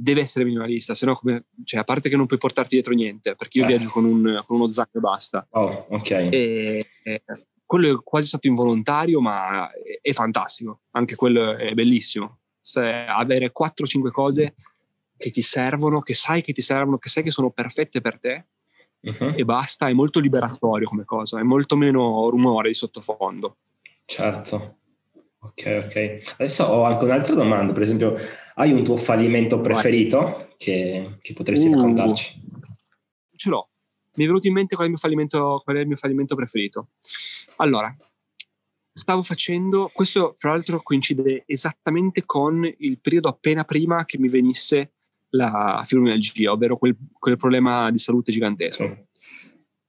deve 0.00 0.22
essere 0.22 0.44
minimalista, 0.44 0.94
se 0.94 1.04
no, 1.04 1.14
come, 1.14 1.44
cioè, 1.64 1.80
a 1.80 1.84
parte 1.84 2.08
che 2.08 2.16
non 2.16 2.26
puoi 2.26 2.38
portarti 2.38 2.74
dietro 2.74 2.94
niente, 2.94 3.36
perché 3.36 3.58
io 3.58 3.64
eh. 3.64 3.66
viaggio 3.66 3.90
con, 3.90 4.04
un, 4.04 4.42
con, 4.46 4.56
uno 4.56 4.70
zaino 4.70 4.90
e 4.94 4.98
basta. 4.98 5.46
Oh, 5.50 5.86
ok. 5.90 6.10
E, 6.10 6.86
e, 7.02 7.22
quello 7.70 8.00
è 8.00 8.02
quasi 8.02 8.26
stato 8.26 8.48
involontario, 8.48 9.20
ma 9.20 9.70
è, 10.02 10.12
fantastico. 10.12 10.80
Anche 10.90 11.14
quello 11.14 11.56
è 11.56 11.72
bellissimo. 11.72 12.38
Se 12.60 12.80
avere 12.84 13.52
4-5 13.56 14.10
cose 14.10 14.56
che 15.16 15.30
ti 15.30 15.40
servono, 15.40 16.00
che 16.00 16.12
sai 16.12 16.42
che 16.42 16.52
ti 16.52 16.62
servono, 16.62 16.98
che 16.98 17.08
sai 17.08 17.22
che 17.22 17.30
sono 17.30 17.50
perfette 17.50 18.00
per 18.00 18.18
te, 18.18 18.46
uh-huh. 19.02 19.34
e 19.36 19.44
basta, 19.44 19.86
è 19.86 19.92
molto 19.92 20.18
liberatorio 20.18 20.88
come 20.88 21.04
cosa, 21.04 21.38
è 21.38 21.44
molto 21.44 21.76
meno 21.76 22.28
rumore 22.28 22.70
di 22.70 22.74
sottofondo. 22.74 23.58
Certo. 24.04 24.78
Ok, 25.38 25.84
ok. 25.84 26.32
Adesso 26.38 26.64
ho 26.64 26.82
anche 26.82 27.04
un'altra 27.04 27.36
domanda, 27.36 27.72
per 27.72 27.82
esempio, 27.82 28.16
hai 28.56 28.72
un 28.72 28.82
tuo 28.82 28.96
fallimento 28.96 29.60
preferito 29.60 30.54
che, 30.56 31.18
che, 31.22 31.32
potresti 31.34 31.68
uh, 31.68 31.74
raccontarci? 31.74 32.40
Ce 33.36 33.48
l'ho. 33.48 33.68
Mi 34.14 34.24
è 34.24 34.26
venuto 34.26 34.48
in 34.48 34.54
mente 34.54 34.74
qual 34.74 34.90
è, 34.90 34.98
qual 34.98 35.76
è 35.76 35.78
il 35.78 35.86
mio 35.86 35.96
fallimento 35.96 36.34
preferito. 36.34 36.88
Allora, 37.60 37.94
stavo 38.90 39.22
facendo, 39.22 39.90
questo 39.92 40.34
fra 40.38 40.52
l'altro 40.52 40.80
coincide 40.82 41.44
esattamente 41.46 42.24
con 42.24 42.64
il 42.78 42.98
periodo 43.00 43.28
appena 43.28 43.64
prima 43.64 44.04
che 44.06 44.18
mi 44.18 44.28
venisse 44.28 44.94
la 45.30 45.82
fibromialgia, 45.84 46.52
ovvero 46.52 46.78
quel, 46.78 46.96
quel 47.12 47.36
problema 47.36 47.90
di 47.90 47.98
salute 47.98 48.32
gigantesco. 48.32 48.84
Sì. 48.84 49.08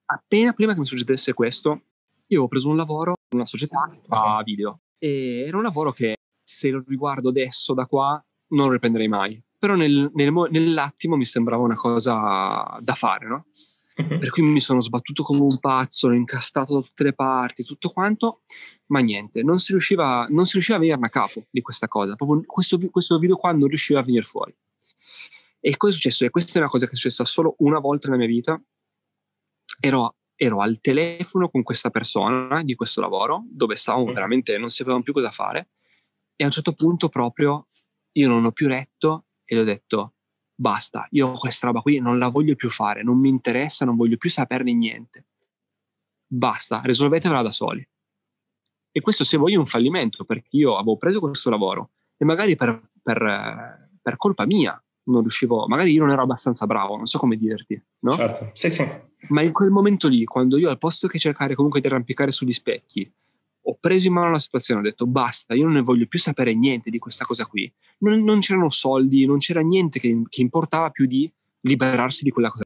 Appena 0.06 0.52
prima 0.52 0.74
che 0.74 0.80
mi 0.80 0.86
succedesse 0.86 1.34
questo, 1.34 1.70
io 1.70 2.40
avevo 2.40 2.50
preso 2.50 2.70
un 2.70 2.76
lavoro 2.76 3.16
in 3.30 3.40
una 3.40 3.46
società 3.46 3.90
che 3.90 4.02
fa 4.06 4.42
video 4.44 4.82
e 4.98 5.46
era 5.48 5.56
un 5.56 5.64
lavoro 5.64 5.94
che 5.94 6.18
se 6.44 6.70
lo 6.70 6.84
riguardo 6.86 7.30
adesso 7.30 7.74
da 7.74 7.86
qua 7.86 8.22
non 8.50 8.68
lo 8.68 8.74
riprenderei 8.74 9.08
mai. 9.08 9.42
Però 9.58 9.76
nel, 9.76 10.12
nel, 10.14 10.34
nell'attimo 10.50 11.16
mi 11.16 11.26
sembrava 11.26 11.64
una 11.64 11.76
cosa 11.76 12.78
da 12.82 12.96
fare, 12.96 13.28
no? 13.28 13.46
Uh-huh. 13.98 14.18
Per 14.18 14.30
cui 14.30 14.44
mi 14.44 14.60
sono 14.60 14.80
sbattuto 14.80 15.24
come 15.24 15.42
un 15.42 15.60
pazzo, 15.60 16.08
l'ho 16.08 16.16
incastrato 16.16 16.76
da 16.76 16.82
tutte 16.82 17.04
le 17.04 17.14
parti, 17.14 17.64
tutto 17.64 17.90
quanto, 17.90 18.44
ma 18.88 19.00
niente, 19.00 19.44
non 19.44 19.60
si 19.60 19.72
riusciva, 19.72 20.28
non 20.30 20.46
si 20.46 20.54
riusciva 20.54 20.78
a 20.78 20.80
venirne 20.82 21.08
a 21.08 21.10
capo 21.10 21.46
di 21.50 21.62
questa 21.62 21.88
cosa. 21.88 22.16
Proprio 22.16 22.44
questo, 22.46 22.78
questo 22.90 23.20
video 23.20 23.36
qua 23.36 23.52
non 23.52 23.68
riusciva 23.68 24.00
a 24.00 24.04
venire 24.04 24.24
fuori. 24.24 24.56
E 25.60 25.78
cosa 25.78 25.92
è 25.92 25.96
successo? 25.96 26.26
E 26.26 26.30
questa 26.30 26.54
è 26.58 26.62
una 26.62 26.70
cosa 26.70 26.86
che 26.86 26.94
è 26.94 26.96
successa 26.96 27.26
solo 27.26 27.56
una 27.60 27.80
volta 27.80 28.08
nella 28.08 28.20
mia 28.20 28.32
vita. 28.32 28.62
Ero, 29.80 30.16
ero 30.36 30.60
al 30.62 30.80
telefono 30.82 31.50
con 31.50 31.62
questa 31.62 31.90
persona 31.90 32.64
di 32.64 32.76
questo 32.76 33.02
lavoro, 33.02 33.44
dove 33.48 33.76
stavamo 33.76 34.06
veramente, 34.12 34.58
non 34.58 34.70
sapevamo 34.70 35.04
più 35.04 35.14
cosa 35.14 35.32
fare. 35.32 35.70
E 36.36 36.44
a 36.44 36.48
un 36.48 36.52
certo 36.52 36.74
punto 36.74 37.10
proprio 37.10 37.68
io 38.14 38.28
non 38.28 38.44
ho 38.46 38.52
più 38.52 38.68
retto 38.68 39.28
e 39.46 39.56
le 39.56 39.62
ho 39.62 39.66
detto, 39.66 40.16
basta, 40.62 41.08
io 41.10 41.32
questa 41.34 41.66
roba 41.66 41.82
qui 41.82 42.00
non 42.00 42.20
la 42.20 42.28
voglio 42.28 42.56
più 42.56 42.70
fare, 42.70 43.02
non 43.02 43.18
mi 43.18 43.30
interessa, 43.30 43.84
non 43.84 43.96
voglio 43.96 44.18
più 44.18 44.30
saperne 44.30 44.72
niente. 44.72 45.26
Basta, 46.28 46.82
risolvetevela 46.84 47.42
da 47.42 47.52
soli. 47.52 47.86
E 48.92 49.02
questo 49.02 49.24
se 49.24 49.38
vuoi 49.38 49.54
è 49.54 49.58
un 49.58 49.66
fallimento, 49.66 50.24
perché 50.24 50.50
io 50.52 50.76
avevo 50.76 50.98
preso 50.98 51.20
questo 51.20 51.50
lavoro 51.50 51.92
e 52.16 52.26
magari 52.26 52.56
per, 52.56 52.92
per, 53.02 53.90
per 54.00 54.18
colpa 54.18 54.46
mia 54.46 54.80
non 55.04 55.22
riuscivo, 55.22 55.68
magari 55.68 55.94
io 55.94 56.02
non 56.02 56.12
ero 56.12 56.22
abbastanza 56.22 56.68
bravo, 56.68 56.96
non 56.96 57.08
so 57.08 57.18
come 57.18 57.38
dirti, 57.38 57.82
no? 58.02 58.16
Certo, 58.16 58.52
sì, 58.54 58.70
sì. 58.70 58.88
Ma 59.30 59.42
in 59.42 59.52
quel 59.52 59.72
momento 59.72 60.08
lì, 60.08 60.24
quando 60.26 60.58
io 60.58 60.70
al 60.70 60.78
posto 60.78 61.08
che 61.08 61.18
cercare 61.18 61.56
comunque 61.56 61.82
di 61.82 61.88
arrampicare 61.88 62.30
sugli 62.30 62.54
specchi, 62.54 63.12
ho 63.64 63.78
preso 63.80 64.08
in 64.08 64.14
mano 64.14 64.32
la 64.32 64.40
situazione, 64.40 64.82
ho 64.82 64.84
detto 64.84 65.06
basta, 65.06 65.54
io 65.54 65.66
non 65.66 65.74
ne 65.74 65.82
voglio 65.82 66.08
più 66.08 66.20
sapere 66.20 66.54
niente 66.54 66.90
di 66.90 66.98
questa 66.98 67.26
cosa 67.26 67.46
qui. 67.46 67.72
Non, 68.00 68.24
non 68.24 68.40
c'erano 68.40 68.70
soldi, 68.70 69.26
non 69.26 69.38
c'era 69.38 69.62
niente 69.62 70.00
che, 70.00 70.24
che, 70.28 70.42
importava 70.42 70.90
più 70.90 71.06
di 71.06 71.32
liberarsi 71.62 72.24
di 72.24 72.32
quella 72.32 72.50
cosa. 72.50 72.64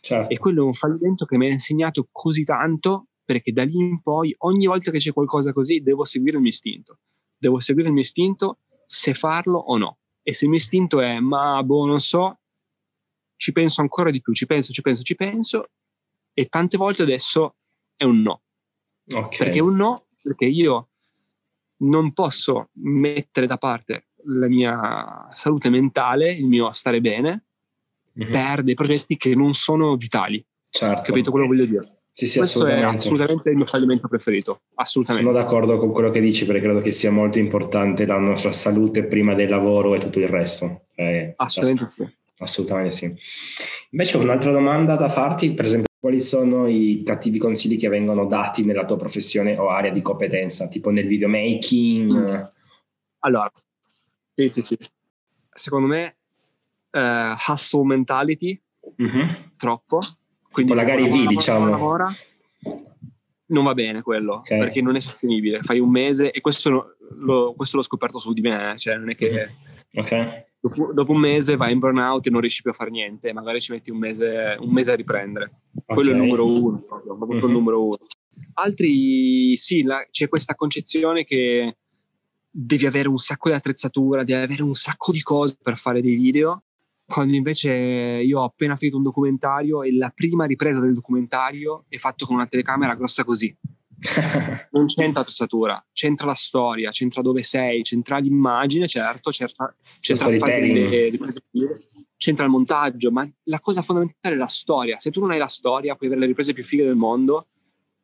Certo. 0.00 0.32
E 0.32 0.38
quello 0.38 0.62
è 0.62 0.66
un 0.66 0.74
fallimento 0.74 1.26
che 1.26 1.36
mi 1.36 1.46
ha 1.46 1.52
insegnato 1.52 2.08
così 2.10 2.44
tanto 2.44 3.08
perché 3.28 3.52
da 3.52 3.62
lì 3.62 3.76
in 3.76 4.00
poi, 4.00 4.34
ogni 4.38 4.66
volta 4.66 4.90
che 4.90 4.96
c'è 4.96 5.12
qualcosa 5.12 5.52
così, 5.52 5.82
devo 5.82 6.04
seguire 6.04 6.36
il 6.36 6.42
mio 6.42 6.50
istinto. 6.50 6.98
Devo 7.36 7.60
seguire 7.60 7.88
il 7.88 7.92
mio 7.92 8.02
istinto 8.02 8.60
se 8.86 9.12
farlo 9.12 9.58
o 9.58 9.76
no. 9.76 9.98
E 10.22 10.32
se 10.32 10.44
il 10.44 10.50
mio 10.50 10.58
istinto 10.58 11.00
è 11.00 11.18
ma 11.20 11.62
boh, 11.62 11.84
non 11.84 12.00
so, 12.00 12.38
ci 13.36 13.52
penso 13.52 13.82
ancora 13.82 14.10
di 14.10 14.22
più, 14.22 14.32
ci 14.32 14.46
penso, 14.46 14.72
ci 14.72 14.80
penso, 14.80 15.02
ci 15.02 15.14
penso, 15.14 15.68
e 16.32 16.46
tante 16.46 16.78
volte 16.78 17.02
adesso 17.02 17.56
è 17.96 18.04
un 18.04 18.22
no. 18.22 18.40
Okay. 19.06 19.38
Perché 19.38 19.60
un 19.60 19.76
no 19.76 20.06
perché 20.28 20.44
io 20.44 20.88
non 21.78 22.12
posso 22.12 22.70
mettere 22.74 23.46
da 23.46 23.56
parte 23.56 24.08
la 24.24 24.48
mia 24.48 25.28
salute 25.32 25.70
mentale, 25.70 26.32
il 26.32 26.46
mio 26.46 26.70
stare 26.72 27.00
bene, 27.00 27.44
mm-hmm. 28.18 28.30
per 28.30 28.62
dei 28.62 28.74
progetti 28.74 29.16
che 29.16 29.34
non 29.34 29.54
sono 29.54 29.96
vitali. 29.96 30.44
Certo. 30.70 31.02
Capito 31.02 31.30
quello 31.30 31.48
che 31.48 31.54
voglio 31.54 31.66
dire? 31.66 31.92
Sì, 32.12 32.26
sì, 32.26 32.38
Questo 32.38 32.58
assolutamente. 32.58 32.94
è 32.94 32.98
assolutamente 32.98 33.50
il 33.50 33.56
mio 33.56 33.66
fallimento 33.66 34.08
preferito. 34.08 34.62
Assolutamente. 34.74 35.28
Sono 35.28 35.38
d'accordo 35.38 35.78
con 35.78 35.92
quello 35.92 36.10
che 36.10 36.20
dici 36.20 36.44
perché 36.46 36.62
credo 36.62 36.80
che 36.80 36.90
sia 36.90 37.12
molto 37.12 37.38
importante 37.38 38.06
la 38.06 38.18
nostra 38.18 38.52
salute 38.52 39.04
prima 39.04 39.34
del 39.34 39.48
lavoro 39.48 39.94
e 39.94 39.98
tutto 40.00 40.18
il 40.18 40.28
resto. 40.28 40.86
Eh, 40.96 41.32
assolutamente 41.36 41.92
sì. 41.94 42.16
Assolutamente 42.38 42.92
sì. 42.92 43.14
Invece 43.90 44.16
ho 44.16 44.20
un'altra 44.20 44.50
domanda 44.50 44.96
da 44.96 45.08
farti, 45.08 45.54
per 45.54 45.64
esempio 45.64 45.87
quali 46.00 46.20
sono 46.20 46.66
i 46.66 47.02
cattivi 47.04 47.38
consigli 47.38 47.76
che 47.76 47.88
vengono 47.88 48.26
dati 48.26 48.64
nella 48.64 48.84
tua 48.84 48.96
professione 48.96 49.56
o 49.56 49.68
area 49.68 49.92
di 49.92 50.02
competenza, 50.02 50.68
tipo 50.68 50.90
nel 50.90 51.06
videomaking? 51.06 52.12
Mm. 52.12 52.42
Allora, 53.20 53.50
sì, 54.34 54.48
sì, 54.48 54.62
sì. 54.62 54.78
Secondo 55.52 55.88
me, 55.88 56.16
uh, 56.92 57.34
hustle 57.50 57.84
mentality, 57.84 58.60
mm-hmm. 59.02 59.28
troppo. 59.56 60.00
Quindi 60.50 60.72
tipo 60.72 60.74
la 60.74 60.88
Gary 60.88 61.08
V, 61.08 61.26
diciamo. 61.26 61.68
Lavora, 61.68 62.12
non 63.46 63.64
va 63.64 63.74
bene 63.74 64.02
quello, 64.02 64.36
okay. 64.36 64.58
perché 64.58 64.80
non 64.80 64.94
è 64.94 65.00
sostenibile. 65.00 65.62
Fai 65.62 65.80
un 65.80 65.90
mese, 65.90 66.30
e 66.30 66.40
questo, 66.40 66.96
lo, 67.16 67.54
questo 67.54 67.76
l'ho 67.76 67.82
scoperto 67.82 68.18
su 68.18 68.32
di 68.32 68.40
me, 68.40 68.72
eh, 68.72 68.78
cioè 68.78 68.96
non 68.96 69.10
è 69.10 69.16
che... 69.16 69.30
Mm-hmm. 69.98 70.28
Dopo, 70.60 70.92
dopo, 70.92 71.12
un 71.12 71.20
mese 71.20 71.56
vai 71.56 71.72
in 71.72 71.78
burnout 71.78 72.26
e 72.26 72.30
non 72.30 72.40
riesci 72.40 72.62
più 72.62 72.72
a 72.72 72.74
fare 72.74 72.90
niente, 72.90 73.32
magari 73.32 73.60
ci 73.60 73.72
metti 73.72 73.90
un 73.90 73.98
mese, 73.98 74.56
un 74.58 74.70
mese 74.70 74.90
a 74.90 74.96
riprendere. 74.96 75.60
Okay. 75.72 75.94
Quello 75.96 76.10
è 76.10 76.14
il 76.14 76.18
numero 76.18 76.46
uno, 76.46 76.80
proprio, 76.80 77.26
mm-hmm. 77.26 77.44
il 77.44 77.50
numero 77.50 77.84
uno. 77.84 77.98
Altri, 78.54 79.56
sì, 79.56 79.82
la, 79.82 80.04
c'è 80.10 80.28
questa 80.28 80.56
concezione 80.56 81.24
che 81.24 81.76
devi 82.50 82.86
avere 82.86 83.08
un 83.08 83.18
sacco 83.18 83.50
di 83.50 83.54
attrezzatura, 83.54 84.24
devi 84.24 84.40
avere 84.40 84.62
un 84.62 84.74
sacco 84.74 85.12
di 85.12 85.22
cose 85.22 85.56
per 85.62 85.76
fare 85.76 86.00
dei 86.00 86.16
video, 86.16 86.64
quando 87.06 87.36
invece 87.36 87.72
io 87.72 88.40
ho 88.40 88.44
appena 88.44 88.76
finito 88.76 88.96
un 88.96 89.04
documentario 89.04 89.82
e 89.82 89.94
la 89.94 90.10
prima 90.14 90.44
ripresa 90.44 90.80
del 90.80 90.92
documentario 90.92 91.84
è 91.88 91.96
fatto 91.98 92.26
con 92.26 92.34
una 92.34 92.46
telecamera 92.46 92.94
grossa 92.94 93.24
così 93.24 93.56
non 94.70 94.86
c'entra 94.86 95.20
attrezzatura, 95.20 95.84
c'entra 95.92 96.26
la 96.26 96.34
storia, 96.34 96.90
c'entra 96.90 97.20
dove 97.20 97.42
sei, 97.42 97.82
c'entra 97.82 98.18
l'immagine, 98.18 98.86
certo, 98.86 99.30
c'entra, 99.30 99.74
c'entra, 99.98 100.28
le, 100.28 101.10
le, 101.10 101.18
c'entra 102.16 102.44
il 102.44 102.50
montaggio, 102.50 103.10
ma 103.10 103.28
la 103.44 103.58
cosa 103.58 103.82
fondamentale 103.82 104.34
è 104.34 104.38
la 104.38 104.46
storia. 104.46 104.98
Se 104.98 105.10
tu 105.10 105.20
non 105.20 105.32
hai 105.32 105.38
la 105.38 105.46
storia, 105.46 105.96
puoi 105.96 106.08
avere 106.08 106.22
le 106.22 106.28
riprese 106.28 106.52
più 106.52 106.64
fighe 106.64 106.84
del 106.84 106.96
mondo, 106.96 107.48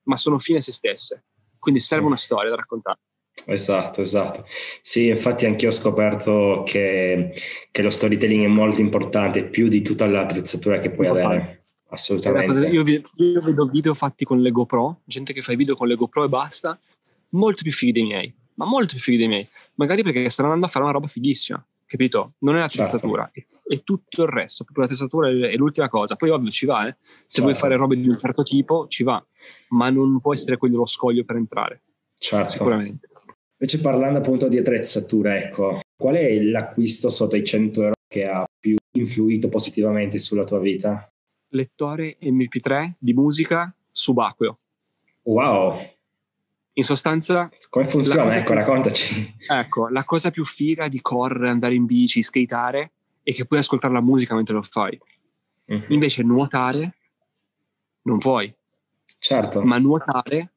ma 0.04 0.16
sono 0.16 0.38
fine 0.38 0.59
a 0.59 0.62
se 0.62 0.72
stesse. 0.72 1.24
Quindi 1.59 1.80
serve 1.80 2.07
una 2.07 2.16
storia 2.16 2.50
da 2.50 2.57
raccontare. 2.57 2.98
Esatto, 3.46 4.00
esatto. 4.00 4.44
Sì, 4.80 5.09
infatti 5.09 5.44
anch'io 5.44 5.68
ho 5.68 5.72
scoperto 5.72 6.62
che, 6.64 7.33
che, 7.70 7.83
lo 7.83 7.90
storytelling 7.90 8.44
è 8.44 8.48
molto 8.48 8.80
importante, 8.80 9.44
più 9.44 9.68
di 9.68 9.83
tutta 9.83 10.07
l'attrezzatura 10.07 10.78
che 10.78 10.90
puoi 10.90 11.09
avere. 11.09 11.63
Assolutamente. 11.94 12.68
Io, 12.68 12.85
io, 12.85 13.40
vedo 13.40 13.66
video 13.66 13.94
fatti 13.94 14.24
con 14.24 14.40
le 14.40 14.50
GoPro, 14.50 15.00
gente 15.04 15.33
che 15.33 15.42
fa 15.42 15.52
i 15.52 15.57
video 15.57 15.74
con 15.76 15.88
le 15.88 15.94
GoPro 15.94 16.24
e 16.24 16.28
basta, 16.28 16.78
molto 17.30 17.62
più 17.62 17.72
fighi 17.72 17.92
dei 17.92 18.04
miei, 18.04 18.35
ma 18.54 18.66
molto 18.66 18.94
più 18.94 19.00
fighi 19.00 19.16
dei 19.16 19.28
miei. 19.28 19.48
Magari 19.74 20.02
perché 20.02 20.28
stanno 20.28 20.48
andando 20.48 20.66
a 20.66 20.70
fare 20.70 20.85
una 20.85 20.94
roba 20.94 21.07
fighissima, 21.07 21.64
capito? 21.87 22.35
Non 22.40 22.57
è 22.57 22.61
la 22.61 22.68
certo. 22.68 22.90
testatura, 22.90 23.30
è, 23.33 23.44
è, 23.66 23.83
tutto 23.83 24.22
il 24.22 24.28
resto. 24.28 24.64
Proprio 24.64 24.85
la 24.85 24.90
testatura 24.90 25.28
è, 25.28 25.52
è, 25.52 25.57
l'ultima 25.57 25.88
cosa. 25.88 26.16
Poi 26.16 26.30
ovvio 26.30 26.50
ci 26.50 26.66
va, 26.66 26.88
eh. 26.88 26.96
Se 27.00 27.40
certo. 27.40 27.42
vuoi 27.42 27.54
fare 27.54 27.76
robe 27.76 27.96
di 27.96 28.09
un 28.09 28.18
certo 28.18 28.42
tipo, 28.42 28.87
ci 28.88 29.02
va, 29.02 29.24
ma 29.68 29.90
non 29.90 30.20
può 30.20 30.33
essere 30.33 30.57
quello 30.57 30.78
lo 30.78 30.87
scoglio 30.87 31.24
per 31.24 31.37
entrare. 31.37 31.83
Certo. 32.18 32.50
Sicuramente. 32.50 33.09
Invece 33.59 33.80
parlando 33.80 34.18
appunto 34.18 34.48
di 34.48 34.59
attrezzatura, 34.59 35.38
ecco, 35.38 35.80
qual 35.96 36.16
è 36.16 36.42
l'acquisto 36.42 37.09
sotto 37.09 37.37
i 37.37 37.44
100 37.44 37.80
euro 37.80 37.92
che 38.09 38.26
ha 38.26 38.44
più 38.59 38.76
influito 38.96 39.48
positivamente 39.48 40.18
sulla 40.18 40.44
tua 40.44 40.59
vita? 40.59 41.09
Lettore 41.54 42.16
MP3 42.20 42.94
di 42.98 43.12
musica 43.12 43.74
subacqueo. 43.90 44.58
Wow! 45.22 45.78
In 46.74 46.84
sostanza... 46.84 47.48
Come 47.70 47.84
funziona? 47.84 48.34
Ecco, 48.34 48.46
più, 48.46 48.54
raccontaci. 48.54 49.34
Ecco, 49.48 49.88
la 49.88 50.04
cosa 50.04 50.30
più 50.30 50.44
figa 50.44 50.88
di 50.88 51.00
correre, 51.00 51.48
andare 51.48 51.74
in 51.74 51.86
bici, 51.86 52.22
skateare 52.22 52.92
è 53.22 53.32
che 53.32 53.46
puoi 53.46 53.60
ascoltare 53.60 53.94
la 53.94 54.00
musica 54.00 54.34
mentre 54.34 54.54
lo 54.54 54.62
fai. 54.62 54.98
Mm-hmm. 55.72 55.84
Invece 55.88 56.22
nuotare 56.22 56.96
non 58.02 58.18
puoi. 58.18 58.52
Certo. 59.18 59.62
Ma 59.62 59.78
nuotare 59.78 60.52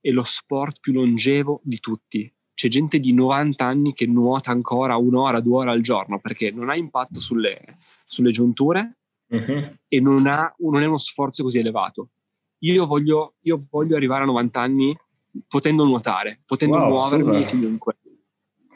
è 0.00 0.10
lo 0.10 0.22
sport 0.22 0.78
più 0.80 0.92
longevo 0.92 1.60
di 1.64 1.80
tutti. 1.80 2.32
C'è 2.54 2.68
gente 2.68 3.00
di 3.00 3.12
90 3.12 3.64
anni 3.64 3.92
che 3.92 4.06
nuota 4.06 4.52
ancora 4.52 4.96
un'ora, 4.96 5.40
due 5.40 5.56
ore 5.56 5.70
al 5.70 5.80
giorno 5.80 6.20
perché 6.20 6.52
non 6.52 6.70
ha 6.70 6.76
impatto 6.76 7.18
sulle, 7.18 7.78
sulle 8.06 8.30
giunture, 8.30 8.98
uh-huh. 9.28 9.76
e 9.88 10.00
non, 10.00 10.26
ha, 10.26 10.54
non, 10.58 10.82
è 10.82 10.86
uno 10.86 10.98
sforzo 10.98 11.42
così 11.42 11.58
elevato. 11.58 12.10
Io 12.60 12.86
voglio, 12.86 13.34
io 13.42 13.60
voglio, 13.70 13.96
arrivare 13.96 14.22
a 14.22 14.26
90 14.26 14.60
anni 14.60 14.96
potendo 15.48 15.84
nuotare, 15.84 16.42
potendo 16.46 16.76
wow, 16.76 16.88
muovermi 16.88 17.42
super. 17.42 17.50
comunque. 17.50 17.96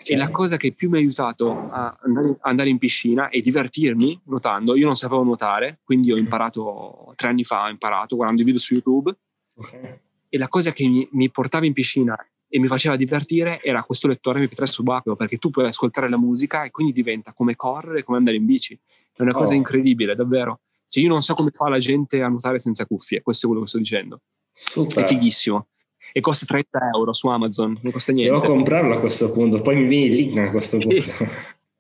Okay. 0.01 0.15
E 0.15 0.17
la 0.17 0.31
cosa 0.31 0.57
che 0.57 0.73
più 0.73 0.91
mi 0.91 0.97
ha 0.97 1.01
aiutato 1.01 1.51
a 1.51 1.99
andare, 2.03 2.37
andare, 2.41 2.69
in 2.69 2.79
piscina 2.79 3.29
e 3.29 3.41
divertirmi 3.41 4.23
nuotando, 4.27 4.77
io 4.77 4.87
non 4.87 4.97
sapevo 4.97 5.23
nuotare, 5.23 5.81
quindi 5.83 6.13
ho 6.13 6.17
imparato 6.17 7.13
tre 7.17 7.29
anni 7.29 7.45
fa, 7.45 7.65
ho 7.65 7.69
imparato 7.69 8.15
guardando 8.15 8.43
i 8.43 8.45
video 8.45 8.61
su 8.61 8.75
YouTube. 8.75 9.17
Okay. 9.55 10.01
E 10.29 10.39
la 10.39 10.49
cosa 10.49 10.73
che 10.73 10.87
mi, 10.87 11.09
mi 11.13 11.31
portava 11.31 11.67
in 11.67 11.73
piscina 11.73 12.17
e 12.49 12.59
mi 12.59 12.67
faceva 12.67 12.97
divertire 12.97 13.61
era 13.63 13.83
questo 13.83 14.09
lettore 14.09 14.43
MP3 14.43 14.65
subacqueo 14.65 15.17
perché 15.17 15.37
tu 15.37 15.51
puoi 15.51 15.67
ascoltare 15.67 16.09
la 16.09 16.19
musica 16.19 16.65
e 16.65 16.71
quindi 16.71 16.93
diventa 16.93 17.33
come 17.33 17.57
correre, 17.57 18.03
come 18.03 18.19
andare 18.19 18.37
in 18.37 18.47
bici. 18.47 18.79
È 19.13 19.23
una 19.23 19.33
cosa 19.33 19.53
oh. 19.53 19.57
incredibile, 19.57 20.15
davvero. 20.15 20.61
Cioè, 20.89 21.03
io 21.03 21.09
non 21.11 21.21
so 21.21 21.35
come 21.35 21.51
fa 21.51 21.69
la 21.69 21.79
gente 21.79 22.23
a 22.23 22.29
nuotare 22.29 22.59
senza 22.59 22.87
cuffie, 22.87 23.21
questo 23.21 23.45
è 23.45 23.49
quello 23.49 23.65
che 23.65 23.69
sto 23.69 23.79
dicendo. 23.79 24.21
Super. 24.51 25.05
È 25.05 25.07
fighissimo. 25.07 25.67
E 26.13 26.21
costa 26.21 26.47
30 26.47 26.91
euro 26.95 27.13
su 27.13 27.29
Amazon, 27.29 27.79
non 27.83 27.93
costa 27.93 28.13
niente. 28.13 28.33
Devo 28.33 28.47
comprarlo 28.47 28.97
a 28.97 29.01
questo 29.01 29.31
punto, 29.31 29.61
poi 29.61 29.77
mi 29.77 29.87
viene 29.87 30.07
il 30.07 30.15
link 30.15 30.39
a 30.39 30.51
questo 30.51 30.79
punto. 30.79 31.13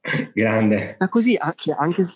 Grande. 0.35 0.96
Ma 0.98 1.09
così 1.09 1.35
anche, 1.37 1.72
anche, 1.72 2.07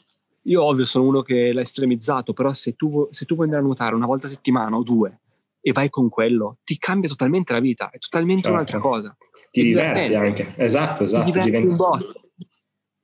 io 0.42 0.62
ovvio 0.62 0.84
sono 0.84 1.06
uno 1.06 1.22
che 1.22 1.52
l'ha 1.52 1.62
estremizzato, 1.62 2.34
però 2.34 2.52
se 2.52 2.74
tu, 2.74 3.08
se 3.10 3.24
tu 3.24 3.34
vuoi 3.34 3.46
andare 3.46 3.62
a 3.62 3.66
nuotare 3.66 3.94
una 3.94 4.06
volta 4.06 4.26
a 4.26 4.30
settimana 4.30 4.76
o 4.76 4.82
due 4.82 5.21
e 5.62 5.72
vai 5.72 5.88
con 5.88 6.08
quello, 6.08 6.58
ti 6.64 6.76
cambia 6.76 7.08
totalmente 7.08 7.52
la 7.52 7.60
vita, 7.60 7.88
è 7.90 7.98
totalmente 7.98 8.42
certo. 8.42 8.56
un'altra 8.56 8.78
cosa. 8.80 9.16
Ti, 9.50 9.60
ti 9.60 9.62
diverti 9.62 10.14
anche, 10.14 10.54
esatto, 10.56 11.04
esatto. 11.04 11.24
Ti 11.24 11.30
diverti 11.30 11.50
diventa... 11.50 11.70
un 11.70 11.76
botto. 11.76 12.20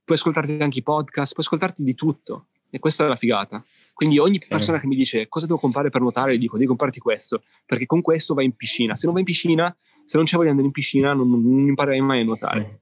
Puoi 0.04 0.18
ascoltarti 0.18 0.58
anche 0.60 0.78
i 0.78 0.82
podcast, 0.82 1.32
puoi 1.34 1.44
ascoltarti 1.44 1.82
di 1.84 1.94
tutto 1.94 2.48
e 2.70 2.78
questa 2.78 3.04
è 3.04 3.08
la 3.08 3.16
figata. 3.16 3.64
Quindi 3.92 4.18
ogni 4.18 4.36
okay. 4.36 4.48
persona 4.48 4.80
che 4.80 4.86
mi 4.86 4.96
dice 4.96 5.28
cosa 5.28 5.46
devo 5.46 5.58
comprare 5.58 5.90
per 5.90 6.00
nuotare, 6.00 6.36
gli 6.36 6.40
dico 6.40 6.56
devi 6.56 6.66
comprarti 6.66 6.98
questo, 6.98 7.42
perché 7.64 7.86
con 7.86 8.00
questo 8.00 8.34
vai 8.34 8.46
in 8.46 8.56
piscina. 8.56 8.96
Se 8.96 9.04
non 9.04 9.12
vai 9.12 9.22
in 9.22 9.28
piscina, 9.28 9.74
se 10.04 10.16
non 10.16 10.26
c'è 10.26 10.36
voglia 10.36 10.52
di 10.52 10.58
andare 10.58 10.66
in 10.66 10.72
piscina, 10.72 11.12
non, 11.12 11.30
non 11.30 11.68
imparerai 11.68 12.00
mai 12.00 12.20
a 12.22 12.24
nuotare. 12.24 12.80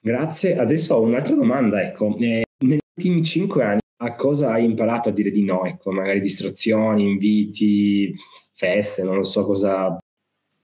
Grazie. 0.00 0.58
Adesso 0.58 0.94
ho 0.94 1.02
un'altra 1.02 1.34
domanda. 1.34 1.82
Ecco, 1.82 2.16
eh, 2.18 2.42
negli 2.64 2.78
ultimi 2.96 3.24
cinque 3.24 3.64
anni 3.64 3.80
a 3.98 4.14
cosa 4.14 4.52
hai 4.52 4.64
imparato 4.64 5.08
a 5.08 5.12
dire 5.12 5.30
di 5.30 5.42
no? 5.42 5.64
Ecco, 5.64 5.90
magari 5.90 6.20
distrazioni, 6.20 7.08
inviti, 7.08 8.14
feste, 8.52 9.02
non 9.02 9.16
lo 9.16 9.24
so 9.24 9.44
cosa. 9.44 9.98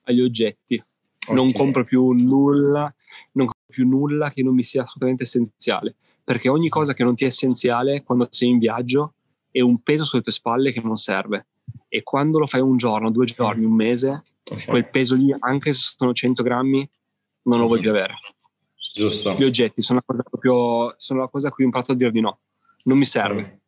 Agli 0.04 0.20
oggetti. 0.20 0.82
Okay. 1.24 1.34
Non 1.34 1.52
compro 1.52 1.84
più 1.84 2.10
nulla, 2.10 2.92
non 3.32 3.46
compro 3.46 3.70
più 3.70 3.86
nulla 3.86 4.30
che 4.30 4.42
non 4.42 4.54
mi 4.54 4.62
sia 4.62 4.82
assolutamente 4.82 5.22
essenziale. 5.22 5.94
Perché 6.24 6.48
ogni 6.48 6.68
cosa 6.68 6.94
che 6.94 7.04
non 7.04 7.14
ti 7.14 7.24
è 7.24 7.28
essenziale 7.28 8.02
quando 8.02 8.28
sei 8.30 8.50
in 8.50 8.58
viaggio 8.58 9.14
è 9.50 9.60
un 9.60 9.82
peso 9.82 10.04
sulle 10.04 10.22
tue 10.22 10.32
spalle 10.32 10.72
che 10.72 10.80
non 10.80 10.96
serve. 10.96 11.46
E 11.88 12.02
quando 12.02 12.38
lo 12.38 12.46
fai 12.46 12.60
un 12.60 12.76
giorno, 12.76 13.10
due 13.10 13.26
giorni, 13.26 13.64
un 13.64 13.74
mese, 13.74 14.24
okay. 14.44 14.64
quel 14.66 14.88
peso 14.90 15.14
lì, 15.14 15.34
anche 15.38 15.72
se 15.72 15.94
sono 15.96 16.12
100 16.12 16.42
grammi, 16.42 16.88
non 17.44 17.60
lo 17.60 17.66
vuoi 17.66 17.80
più 17.80 17.90
avere. 17.90 18.14
Giusto. 18.94 19.34
Gli 19.34 19.44
oggetti 19.44 19.80
sono 19.80 20.00
la 20.04 20.14
cosa, 20.14 20.22
proprio, 20.28 20.94
sono 20.98 21.20
la 21.20 21.28
cosa 21.28 21.48
a 21.48 21.50
cui 21.50 21.64
ho 21.64 21.66
imparato 21.66 21.92
a 21.92 21.94
dire 21.94 22.10
di 22.10 22.20
no 22.20 22.40
non 22.84 22.98
mi 22.98 23.04
serve. 23.04 23.60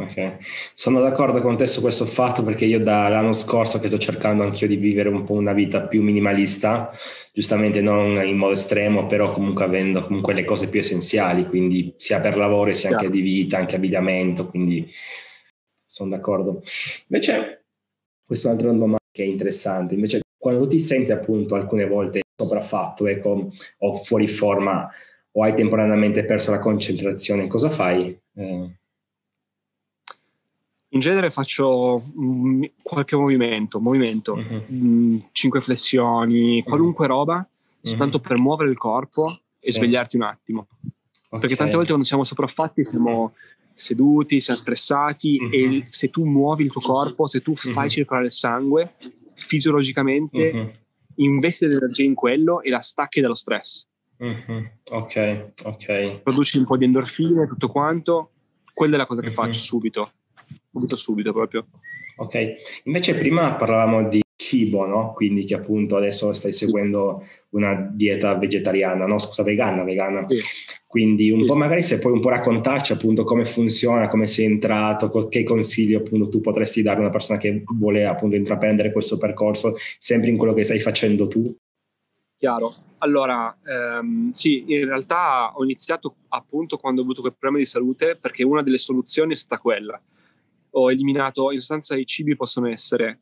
Ok, 0.00 0.38
sono 0.72 1.00
d'accordo 1.00 1.42
con 1.42 1.58
te 1.58 1.66
su 1.66 1.82
questo 1.82 2.06
fatto 2.06 2.42
perché 2.42 2.64
io 2.64 2.80
dall'anno 2.80 3.34
scorso 3.34 3.78
che 3.78 3.88
sto 3.88 3.98
cercando 3.98 4.42
anch'io 4.42 4.66
di 4.66 4.76
vivere 4.76 5.10
un 5.10 5.24
po' 5.24 5.34
una 5.34 5.52
vita 5.52 5.82
più 5.82 6.02
minimalista, 6.02 6.90
giustamente 7.34 7.82
non 7.82 8.16
in 8.24 8.36
modo 8.36 8.52
estremo, 8.52 9.06
però 9.06 9.30
comunque 9.30 9.64
avendo 9.64 10.02
comunque 10.06 10.32
le 10.32 10.44
cose 10.44 10.70
più 10.70 10.80
essenziali, 10.80 11.46
quindi 11.46 11.92
sia 11.98 12.18
per 12.20 12.38
lavoro 12.38 12.72
sia 12.72 12.90
anche 12.90 13.10
di 13.10 13.20
vita, 13.20 13.58
anche 13.58 13.76
abbigliamento, 13.76 14.46
quindi 14.48 14.90
sono 15.84 16.10
d'accordo. 16.10 16.62
Invece, 17.08 17.66
questa 18.24 18.48
è 18.48 18.52
un'altra 18.52 18.72
domanda 18.72 18.98
che 19.12 19.22
è 19.22 19.26
interessante, 19.26 19.94
invece 19.94 20.22
quando 20.38 20.66
ti 20.66 20.80
senti 20.80 21.12
appunto 21.12 21.56
alcune 21.56 21.86
volte 21.86 22.22
sopraffatto 22.34 23.06
ecco, 23.06 23.52
o 23.78 23.94
fuori 23.94 24.26
forma 24.28 24.90
o 25.32 25.42
hai 25.42 25.54
temporaneamente 25.54 26.24
perso 26.24 26.50
la 26.50 26.58
concentrazione, 26.58 27.46
cosa 27.46 27.68
fai? 27.68 28.18
Eh, 28.40 28.78
in 30.92 30.98
genere 30.98 31.30
faccio 31.30 32.00
mh, 32.00 32.64
qualche 32.82 33.16
movimento, 33.16 33.80
movimento, 33.80 34.32
uh-huh. 34.34 34.64
mh, 34.66 35.18
cinque 35.32 35.60
flessioni, 35.60 36.62
qualunque 36.62 37.06
uh-huh. 37.06 37.12
roba, 37.12 37.48
soltanto 37.80 38.16
uh-huh. 38.16 38.22
per 38.22 38.40
muovere 38.40 38.70
il 38.70 38.78
corpo 38.78 39.30
e 39.60 39.70
sì. 39.70 39.72
svegliarti 39.72 40.16
un 40.16 40.22
attimo. 40.22 40.68
Okay. 41.28 41.40
Perché 41.40 41.56
tante 41.56 41.74
volte 41.74 41.88
quando 41.88 42.06
siamo 42.06 42.24
sopraffatti 42.24 42.84
siamo 42.84 43.34
seduti, 43.72 44.40
siamo 44.40 44.58
stressati 44.58 45.38
e 45.50 45.86
se 45.88 46.10
tu 46.10 46.24
muovi 46.24 46.64
il 46.64 46.72
tuo 46.72 46.80
corpo, 46.80 47.26
se 47.26 47.40
tu 47.40 47.54
fai 47.54 47.88
circolare 47.88 48.26
il 48.26 48.32
sangue, 48.32 48.94
fisiologicamente 49.34 50.82
investi 51.14 51.66
l'energia 51.66 52.02
in 52.02 52.14
quello 52.14 52.62
e 52.62 52.70
la 52.70 52.80
stacchi 52.80 53.20
dallo 53.20 53.34
stress. 53.34 53.86
Ok, 54.84 55.52
ok. 55.64 56.20
Produci 56.22 56.58
un 56.58 56.64
po' 56.64 56.76
di 56.76 56.84
endorfine, 56.84 57.46
tutto 57.46 57.68
quanto. 57.68 58.30
Quella 58.72 58.94
è 58.94 58.98
la 58.98 59.06
cosa 59.06 59.22
che 59.22 59.30
faccio 59.30 59.60
subito 59.60 60.12
subito 60.70 60.96
subito 60.96 61.32
proprio. 61.32 61.66
Ok, 62.16 62.54
invece 62.84 63.14
prima 63.14 63.54
parlavamo 63.54 64.08
di 64.08 64.20
cibo, 64.36 64.86
no? 64.86 65.12
Quindi 65.14 65.44
che 65.44 65.54
appunto 65.54 65.96
adesso 65.96 66.32
stai 66.32 66.52
seguendo 66.52 67.24
una 67.50 67.74
dieta 67.74 68.34
vegetariana, 68.34 69.06
no? 69.06 69.18
Scusa, 69.18 69.42
vegana, 69.42 69.84
vegana. 69.84 70.24
Sì. 70.28 70.38
Quindi 70.86 71.30
un 71.30 71.42
sì. 71.42 71.46
po' 71.46 71.54
magari 71.54 71.82
se 71.82 71.98
puoi 71.98 72.12
un 72.12 72.20
po' 72.20 72.30
raccontarci 72.30 72.92
appunto 72.92 73.24
come 73.24 73.44
funziona, 73.44 74.08
come 74.08 74.26
sei 74.26 74.46
entrato, 74.46 75.28
che 75.28 75.44
consigli 75.44 75.94
appunto 75.94 76.28
tu 76.28 76.40
potresti 76.40 76.82
dare 76.82 76.98
a 76.98 77.00
una 77.00 77.10
persona 77.10 77.38
che 77.38 77.62
vuole 77.78 78.04
appunto 78.04 78.36
intraprendere 78.36 78.92
questo 78.92 79.16
percorso, 79.16 79.76
sempre 79.98 80.30
in 80.30 80.36
quello 80.36 80.54
che 80.54 80.64
stai 80.64 80.80
facendo 80.80 81.28
tu. 81.28 81.54
Chiaro. 82.40 82.74
Allora, 82.98 83.54
ehm, 83.64 84.30
sì, 84.30 84.64
in 84.66 84.86
realtà 84.86 85.52
ho 85.54 85.62
iniziato 85.62 86.16
appunto 86.28 86.78
quando 86.78 87.00
ho 87.00 87.04
avuto 87.04 87.20
quel 87.20 87.34
problema 87.34 87.58
di 87.58 87.68
salute 87.68 88.16
perché 88.20 88.42
una 88.42 88.62
delle 88.62 88.78
soluzioni 88.78 89.32
è 89.32 89.36
stata 89.36 89.60
quella 89.60 90.00
ho 90.70 90.90
eliminato, 90.90 91.50
in 91.50 91.58
sostanza 91.58 91.96
i 91.96 92.06
cibi 92.06 92.36
possono 92.36 92.68
essere, 92.68 93.20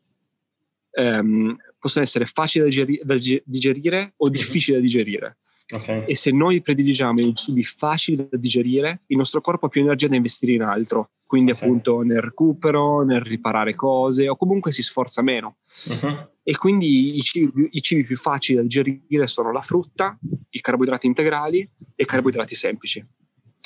um, 0.92 1.56
possono 1.78 2.04
essere 2.04 2.26
facili 2.26 2.64
da, 2.64 2.70
digeri- 2.70 3.00
da 3.02 3.40
digerire 3.44 4.12
o 4.18 4.28
difficili 4.28 4.76
da 4.76 4.82
digerire. 4.82 5.36
Okay. 5.70 6.04
E 6.06 6.16
se 6.16 6.30
noi 6.30 6.62
prediligiamo 6.62 7.20
i 7.20 7.34
cibi 7.34 7.62
facili 7.62 8.26
da 8.28 8.38
digerire, 8.38 9.02
il 9.06 9.16
nostro 9.18 9.40
corpo 9.40 9.66
ha 9.66 9.68
più 9.68 9.82
energia 9.82 10.08
da 10.08 10.16
investire 10.16 10.52
in 10.52 10.62
altro, 10.62 11.10
quindi 11.26 11.50
okay. 11.50 11.62
appunto 11.62 12.00
nel 12.00 12.22
recupero, 12.22 13.04
nel 13.04 13.20
riparare 13.20 13.74
cose 13.74 14.28
o 14.28 14.36
comunque 14.36 14.72
si 14.72 14.82
sforza 14.82 15.20
meno. 15.20 15.56
Uh-huh. 15.88 16.28
E 16.42 16.56
quindi 16.56 17.16
i 17.16 17.20
cibi, 17.20 17.68
i 17.72 17.82
cibi, 17.82 18.04
più 18.04 18.16
facili 18.16 18.56
da 18.56 18.62
digerire 18.62 19.26
sono 19.26 19.52
la 19.52 19.60
frutta, 19.60 20.18
i 20.50 20.60
carboidrati 20.60 21.06
integrali 21.06 21.60
e 21.94 22.02
i 22.02 22.06
carboidrati 22.06 22.54
semplici. 22.54 23.06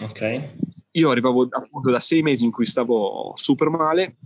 Ok 0.02 0.80
io 0.92 1.10
arrivavo 1.10 1.48
appunto 1.50 1.90
da 1.90 2.00
sei 2.00 2.22
mesi 2.22 2.44
in 2.44 2.50
cui 2.50 2.66
stavo 2.66 3.32
super 3.36 3.68
male, 3.68 4.16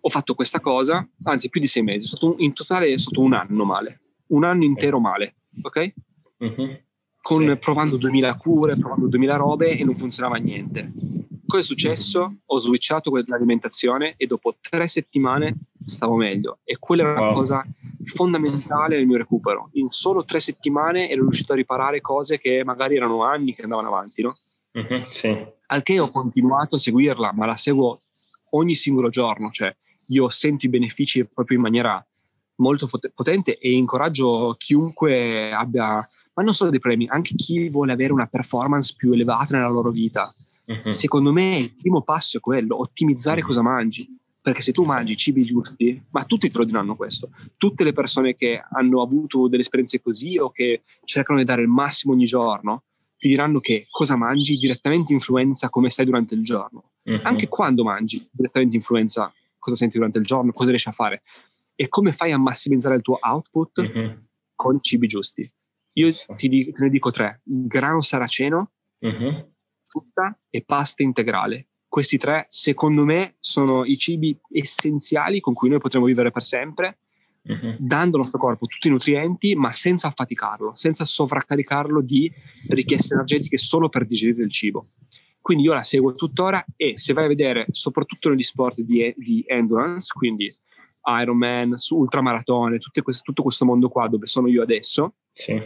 ho 0.00 0.08
fatto 0.08 0.34
questa 0.34 0.60
cosa, 0.60 1.06
anzi 1.24 1.48
più 1.48 1.60
di 1.60 1.66
sei 1.66 1.82
mesi, 1.82 2.16
in 2.38 2.52
totale 2.52 2.92
è 2.92 2.98
stato 2.98 3.20
un 3.20 3.34
anno 3.34 3.64
male, 3.64 4.00
un 4.28 4.44
anno 4.44 4.64
intero 4.64 5.00
male, 5.00 5.36
ok? 5.60 5.92
Uh-huh. 6.38 6.78
Con, 7.20 7.44
sì. 7.44 7.56
Provando 7.56 7.96
2000 7.96 8.36
cure, 8.36 8.76
provando 8.76 9.08
2000 9.08 9.36
robe 9.36 9.76
e 9.76 9.84
non 9.84 9.96
funzionava 9.96 10.36
niente. 10.36 10.92
Cosa 11.46 11.62
è 11.62 11.64
successo? 11.64 12.38
Ho 12.44 12.58
switchato 12.58 13.10
l'alimentazione 13.26 14.14
e 14.16 14.26
dopo 14.26 14.56
tre 14.60 14.88
settimane 14.88 15.56
stavo 15.84 16.16
meglio 16.16 16.58
e 16.64 16.76
quella 16.78 17.04
è 17.04 17.10
una 17.12 17.20
wow. 17.20 17.34
cosa 17.34 17.64
fondamentale 18.04 18.96
nel 18.96 19.06
mio 19.06 19.16
recupero. 19.16 19.70
In 19.72 19.86
solo 19.86 20.24
tre 20.24 20.40
settimane 20.40 21.08
ero 21.08 21.22
riuscito 21.22 21.52
a 21.52 21.56
riparare 21.56 22.00
cose 22.00 22.38
che 22.38 22.62
magari 22.64 22.96
erano 22.96 23.22
anni 23.22 23.54
che 23.54 23.62
andavano 23.62 23.88
avanti, 23.88 24.22
no? 24.22 24.38
Uh-huh, 24.72 25.06
sì. 25.08 25.36
Al 25.66 25.82
che 25.82 25.98
ho 26.00 26.10
continuato 26.10 26.76
a 26.76 26.78
seguirla, 26.78 27.32
ma 27.32 27.46
la 27.46 27.56
seguo 27.56 28.02
ogni 28.50 28.74
singolo 28.74 29.08
giorno, 29.08 29.50
cioè 29.50 29.74
io 30.08 30.28
sento 30.28 30.66
i 30.66 30.68
benefici 30.68 31.26
proprio 31.28 31.56
in 31.56 31.62
maniera 31.62 32.04
molto 32.56 32.88
potente 33.14 33.56
e 33.58 33.72
incoraggio 33.72 34.54
chiunque 34.58 35.52
abbia, 35.52 35.98
ma 36.34 36.42
non 36.42 36.54
solo 36.54 36.70
dei 36.70 36.80
premi, 36.80 37.06
anche 37.08 37.34
chi 37.34 37.68
vuole 37.68 37.92
avere 37.92 38.12
una 38.12 38.26
performance 38.26 38.94
più 38.96 39.12
elevata 39.12 39.56
nella 39.56 39.68
loro 39.68 39.90
vita. 39.90 40.32
Uh-huh. 40.64 40.90
Secondo 40.90 41.32
me 41.32 41.56
il 41.56 41.74
primo 41.74 42.02
passo 42.02 42.38
è 42.38 42.40
quello, 42.40 42.78
ottimizzare 42.78 43.40
uh-huh. 43.40 43.46
cosa 43.46 43.62
mangi. 43.62 44.08
Perché 44.46 44.62
se 44.62 44.70
tu 44.70 44.84
mangi 44.84 45.16
cibi 45.16 45.44
giusti, 45.44 46.00
ma 46.10 46.24
tutti 46.24 46.48
te 46.48 46.58
lo 46.58 46.64
diranno 46.64 46.94
questo, 46.94 47.30
tutte 47.56 47.82
le 47.82 47.92
persone 47.92 48.36
che 48.36 48.62
hanno 48.70 49.02
avuto 49.02 49.48
delle 49.48 49.62
esperienze 49.62 50.00
così 50.00 50.38
o 50.38 50.52
che 50.52 50.82
cercano 51.02 51.40
di 51.40 51.44
dare 51.44 51.62
il 51.62 51.68
massimo 51.68 52.12
ogni 52.12 52.26
giorno, 52.26 52.84
ti 53.18 53.26
diranno 53.26 53.58
che 53.58 53.88
cosa 53.90 54.14
mangi 54.14 54.54
direttamente 54.54 55.12
influenza 55.12 55.68
come 55.68 55.90
stai 55.90 56.04
durante 56.04 56.34
il 56.36 56.44
giorno. 56.44 56.90
Uh-huh. 57.02 57.22
Anche 57.24 57.48
quando 57.48 57.82
mangi 57.82 58.24
direttamente 58.30 58.76
influenza 58.76 59.32
cosa 59.58 59.76
senti 59.76 59.96
durante 59.96 60.18
il 60.18 60.24
giorno, 60.24 60.52
cosa 60.52 60.68
riesci 60.68 60.88
a 60.88 60.92
fare 60.92 61.22
e 61.76 61.88
come 61.88 62.12
fai 62.12 62.32
a 62.32 62.38
massimizzare 62.38 62.96
il 62.96 63.02
tuo 63.02 63.18
output 63.20 63.78
uh-huh. 63.78 64.18
con 64.54 64.82
cibi 64.82 65.06
giusti. 65.06 65.48
Io 65.92 66.12
sì. 66.12 66.34
ti, 66.34 66.48
dico, 66.48 66.72
te 66.72 66.84
ne 66.84 66.90
dico 66.90 67.10
tre: 67.10 67.40
grano 67.44 68.00
saraceno, 68.00 68.72
uh-huh. 68.98 69.52
frutta 69.84 70.36
e 70.50 70.62
pasta 70.62 71.02
integrale. 71.02 71.68
Questi 71.86 72.18
tre, 72.18 72.46
secondo 72.48 73.04
me, 73.04 73.36
sono 73.38 73.84
i 73.84 73.96
cibi 73.96 74.38
essenziali 74.50 75.40
con 75.40 75.54
cui 75.54 75.68
noi 75.68 75.78
potremo 75.78 76.06
vivere 76.06 76.30
per 76.30 76.42
sempre 76.42 76.98
uh-huh. 77.42 77.76
dando 77.78 78.16
al 78.16 78.22
nostro 78.22 78.38
corpo 78.38 78.66
tutti 78.66 78.88
i 78.88 78.90
nutrienti, 78.90 79.54
ma 79.54 79.72
senza 79.72 80.08
affaticarlo, 80.08 80.72
senza 80.74 81.04
sovraccaricarlo 81.04 82.02
di 82.02 82.30
richieste 82.68 83.14
energetiche 83.14 83.56
solo 83.56 83.88
per 83.88 84.06
digerire 84.06 84.42
il 84.42 84.50
cibo. 84.50 84.84
Quindi 85.40 85.64
io 85.64 85.74
la 85.74 85.84
seguo 85.84 86.12
tuttora 86.12 86.64
e 86.74 86.98
se 86.98 87.12
vai 87.12 87.26
a 87.26 87.28
vedere 87.28 87.66
soprattutto 87.70 88.28
negli 88.28 88.42
sport 88.42 88.80
di, 88.80 89.14
di 89.16 89.44
endurance, 89.46 90.12
quindi 90.12 90.52
Ironman, 91.06 91.74
ultramaratone, 91.90 92.78
questo, 93.02 93.22
tutto 93.22 93.42
questo 93.42 93.64
mondo 93.64 93.88
qua 93.88 94.08
dove 94.08 94.26
sono 94.26 94.48
io 94.48 94.62
adesso, 94.62 95.14
sì. 95.32 95.62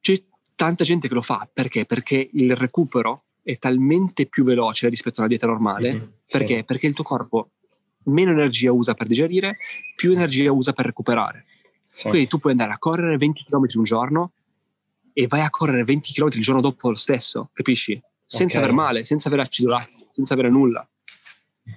c'è 0.00 0.24
tanta 0.54 0.84
gente 0.84 1.08
che 1.08 1.14
lo 1.14 1.22
fa. 1.22 1.48
Perché? 1.52 1.86
Perché 1.86 2.30
il 2.32 2.56
recupero 2.56 3.24
è 3.42 3.58
talmente 3.58 4.26
più 4.26 4.44
veloce 4.44 4.88
rispetto 4.88 5.16
a 5.16 5.20
una 5.20 5.28
dieta 5.28 5.46
normale. 5.46 5.92
Mm-hmm, 5.92 6.08
perché? 6.26 6.56
Sì. 6.56 6.64
Perché 6.64 6.86
il 6.86 6.94
tuo 6.94 7.04
corpo 7.04 7.50
meno 8.04 8.30
energia 8.30 8.72
usa 8.72 8.94
per 8.94 9.06
digerire, 9.06 9.58
più 9.94 10.12
energia 10.12 10.50
usa 10.52 10.72
per 10.72 10.86
recuperare. 10.86 11.46
Sì. 11.90 12.08
Quindi 12.08 12.26
tu 12.26 12.38
puoi 12.38 12.52
andare 12.52 12.72
a 12.72 12.78
correre 12.78 13.16
20 13.16 13.44
km 13.44 13.64
un 13.74 13.82
giorno 13.82 14.32
e 15.12 15.26
vai 15.26 15.42
a 15.42 15.50
correre 15.50 15.84
20 15.84 16.12
km 16.12 16.28
il 16.32 16.42
giorno 16.42 16.60
dopo 16.60 16.88
lo 16.88 16.94
stesso, 16.94 17.50
capisci? 17.52 18.00
Senza 18.24 18.58
okay. 18.58 18.68
aver 18.68 18.76
male, 18.76 19.04
senza 19.04 19.28
avere 19.28 19.42
acido 19.42 19.74
senza 20.10 20.34
avere 20.34 20.50
nulla. 20.50 20.86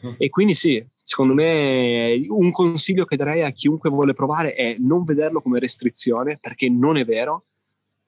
Uh-huh. 0.01 0.15
E 0.17 0.29
quindi 0.29 0.53
sì, 0.53 0.83
secondo 1.03 1.33
me 1.33 2.25
un 2.29 2.51
consiglio 2.51 3.05
che 3.05 3.17
darei 3.17 3.43
a 3.43 3.51
chiunque 3.51 3.89
vuole 3.89 4.13
provare 4.13 4.53
è 4.53 4.77
non 4.79 5.03
vederlo 5.03 5.41
come 5.41 5.59
restrizione, 5.59 6.39
perché 6.39 6.69
non 6.69 6.97
è 6.97 7.05
vero, 7.05 7.45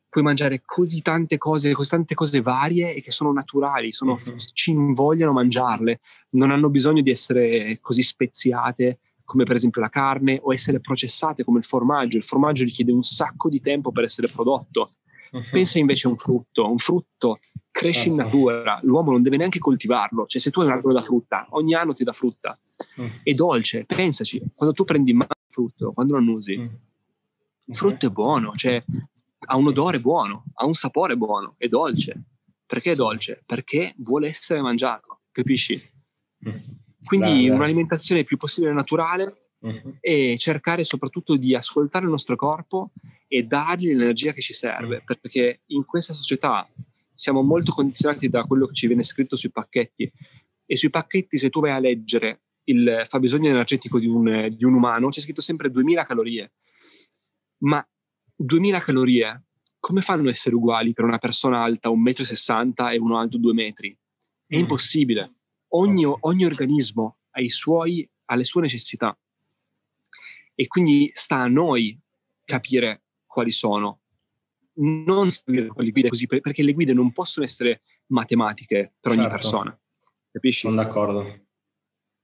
puoi 0.10 0.24
mangiare 0.24 0.62
così 0.64 1.02
tante 1.02 1.38
cose, 1.38 1.74
così 1.74 1.90
tante 1.90 2.16
cose 2.16 2.42
varie 2.42 2.96
e 2.96 3.02
che 3.02 3.12
sono 3.12 3.34
naturali, 3.34 3.92
sono, 3.92 4.14
uh-huh. 4.14 4.36
ci 4.54 4.72
invogliano 4.72 5.34
mangiarle, 5.34 6.00
non 6.32 6.52
hanno 6.52 6.70
bisogno 6.70 7.02
di 7.02 7.12
essere 7.12 7.80
così 7.82 8.02
speziate 8.02 9.00
come 9.26 9.44
per 9.44 9.56
esempio 9.56 9.82
la 9.82 9.90
carne 9.90 10.40
o 10.42 10.54
essere 10.54 10.80
processate 10.80 11.44
come 11.44 11.58
il 11.58 11.66
formaggio. 11.66 12.16
Il 12.16 12.24
formaggio 12.24 12.64
richiede 12.64 12.92
un 12.92 13.04
sacco 13.04 13.50
di 13.50 13.60
tempo 13.60 13.92
per 13.92 14.04
essere 14.04 14.28
prodotto. 14.28 14.92
Pensa 15.52 15.80
invece 15.80 16.08
a 16.08 16.12
un 16.12 16.18
frutto, 16.18 16.70
un 16.70 16.78
frutto 16.78 17.40
cresce 17.72 18.04
certo. 18.04 18.10
in 18.10 18.16
natura, 18.16 18.80
l'uomo 18.84 19.12
non 19.12 19.22
deve 19.22 19.36
neanche 19.36 19.60
coltivarlo, 19.60 20.26
cioè 20.28 20.40
se 20.40 20.50
tu 20.50 20.62
hai 20.62 20.68
un 20.68 20.74
albero 20.74 20.94
da 20.94 21.02
frutta, 21.02 21.48
ogni 21.50 21.74
anno 21.76 21.94
ti 21.94 22.06
dà 22.06 22.14
frutta, 22.14 22.58
uh-huh. 22.96 23.20
è 23.22 23.34
dolce, 23.34 23.84
pensaci, 23.84 24.42
quando 24.56 24.74
tu 24.74 24.86
prendi 24.86 25.12
in 25.12 25.18
mano 25.18 25.32
il 25.32 25.54
frutto, 25.54 25.92
quando 25.92 26.14
lo 26.14 26.20
annusi, 26.20 26.54
il 26.54 27.76
frutto 27.76 28.06
è 28.06 28.10
buono, 28.10 28.54
cioè 28.56 28.82
ha 29.48 29.58
un 29.58 29.68
odore 29.68 30.00
buono, 30.00 30.46
ha 30.54 30.66
un 30.66 30.74
sapore 30.74 31.18
buono, 31.18 31.56
è 31.58 31.68
dolce. 31.68 32.24
Perché 32.66 32.94
è 32.94 32.96
dolce? 32.96 33.44
Perché 33.46 33.94
vuole 33.98 34.30
essere 34.30 34.62
mangiato, 34.62 35.20
capisci? 35.32 35.80
Mm. 36.48 36.56
Quindi 37.04 37.50
un'alimentazione 37.50 38.24
più 38.24 38.38
possibile 38.38 38.74
naturale 38.74 39.45
uh-huh. 39.60 39.98
e 40.00 40.36
cercare 40.38 40.84
soprattutto 40.84 41.36
di 41.36 41.56
ascoltare 41.56 42.06
il 42.06 42.12
nostro 42.12 42.36
corpo 42.36 42.92
e 43.28 43.44
dargli 43.44 43.88
l'energia 43.88 44.32
che 44.34 44.42
ci 44.42 44.54
serve, 44.54 45.04
uh 45.06 45.18
perché 45.20 45.62
in 45.68 45.84
questa 45.86 46.14
società 46.14 46.68
siamo 47.14 47.42
molto 47.42 47.72
condizionati 47.72 48.30
da 48.30 48.44
quello 48.44 48.68
che 48.68 48.74
ci 48.74 48.88
viene 48.88 49.04
scritto 49.04 49.36
sui 49.36 49.52
pacchetti 49.52 50.12
e 50.66 50.76
sui 50.76 50.90
pacchetti 50.90 51.38
se 51.38 51.50
tu 51.50 51.62
vai 51.62 51.72
a 51.72 51.80
leggere 51.80 52.42
il 52.66 53.06
fabbisogno 53.08 53.50
energetico 53.50 54.00
di 54.00 54.08
un, 54.08 54.50
di 54.52 54.66
un 54.66 54.74
umano 54.74 55.10
c'è 55.10 55.22
scritto 55.22 55.42
sempre 55.42 55.70
2000 55.70 56.04
calorie, 56.06 56.54
ma 57.60 57.86
2000 58.36 58.80
calorie 58.80 59.44
come 59.80 60.02
fanno 60.02 60.28
a 60.28 60.32
essere 60.32 60.56
uguali 60.56 60.94
per 60.94 61.06
una 61.06 61.20
persona 61.20 61.62
alta 61.62 61.90
1,60 61.90 62.66
m 62.66 62.88
e 62.92 62.98
uno 62.98 63.20
alto 63.20 63.38
2 63.38 63.54
metri? 63.54 63.96
È 64.48 64.56
mm. 64.56 64.60
impossibile. 64.60 65.34
Ogni, 65.76 66.06
ogni 66.06 66.46
organismo 66.46 67.18
ha, 67.30 67.42
suoi, 67.48 68.10
ha 68.26 68.36
le 68.36 68.44
sue 68.44 68.62
necessità 68.62 69.16
e 70.56 70.68
quindi 70.68 71.12
sta 71.14 71.38
a 71.38 71.48
noi 71.48 72.00
capire 72.44 73.04
quali 73.26 73.52
sono, 73.52 74.02
non 74.76 75.30
seguire 75.30 75.68
quelle 75.68 75.92
guide 75.92 76.10
così, 76.10 76.26
perché 76.28 76.64
le 76.64 76.74
guide 76.74 76.94
non 76.94 77.12
possono 77.12 77.46
essere 77.46 77.82
matematiche 78.08 78.94
per 79.00 79.12
ogni 79.12 79.22
certo. 79.22 79.36
persona. 79.36 79.80
Capisci? 80.32 80.62
Sono 80.62 80.76
d'accordo. 80.82 81.22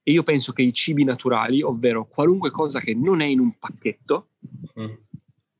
E 0.03 0.11
io 0.11 0.23
penso 0.23 0.51
che 0.51 0.61
i 0.61 0.73
cibi 0.73 1.03
naturali, 1.03 1.61
ovvero 1.61 2.07
qualunque 2.07 2.49
cosa 2.49 2.79
che 2.79 2.95
non 2.95 3.21
è 3.21 3.25
in 3.25 3.39
un 3.39 3.57
pacchetto, 3.57 4.29
mm. 4.79 4.93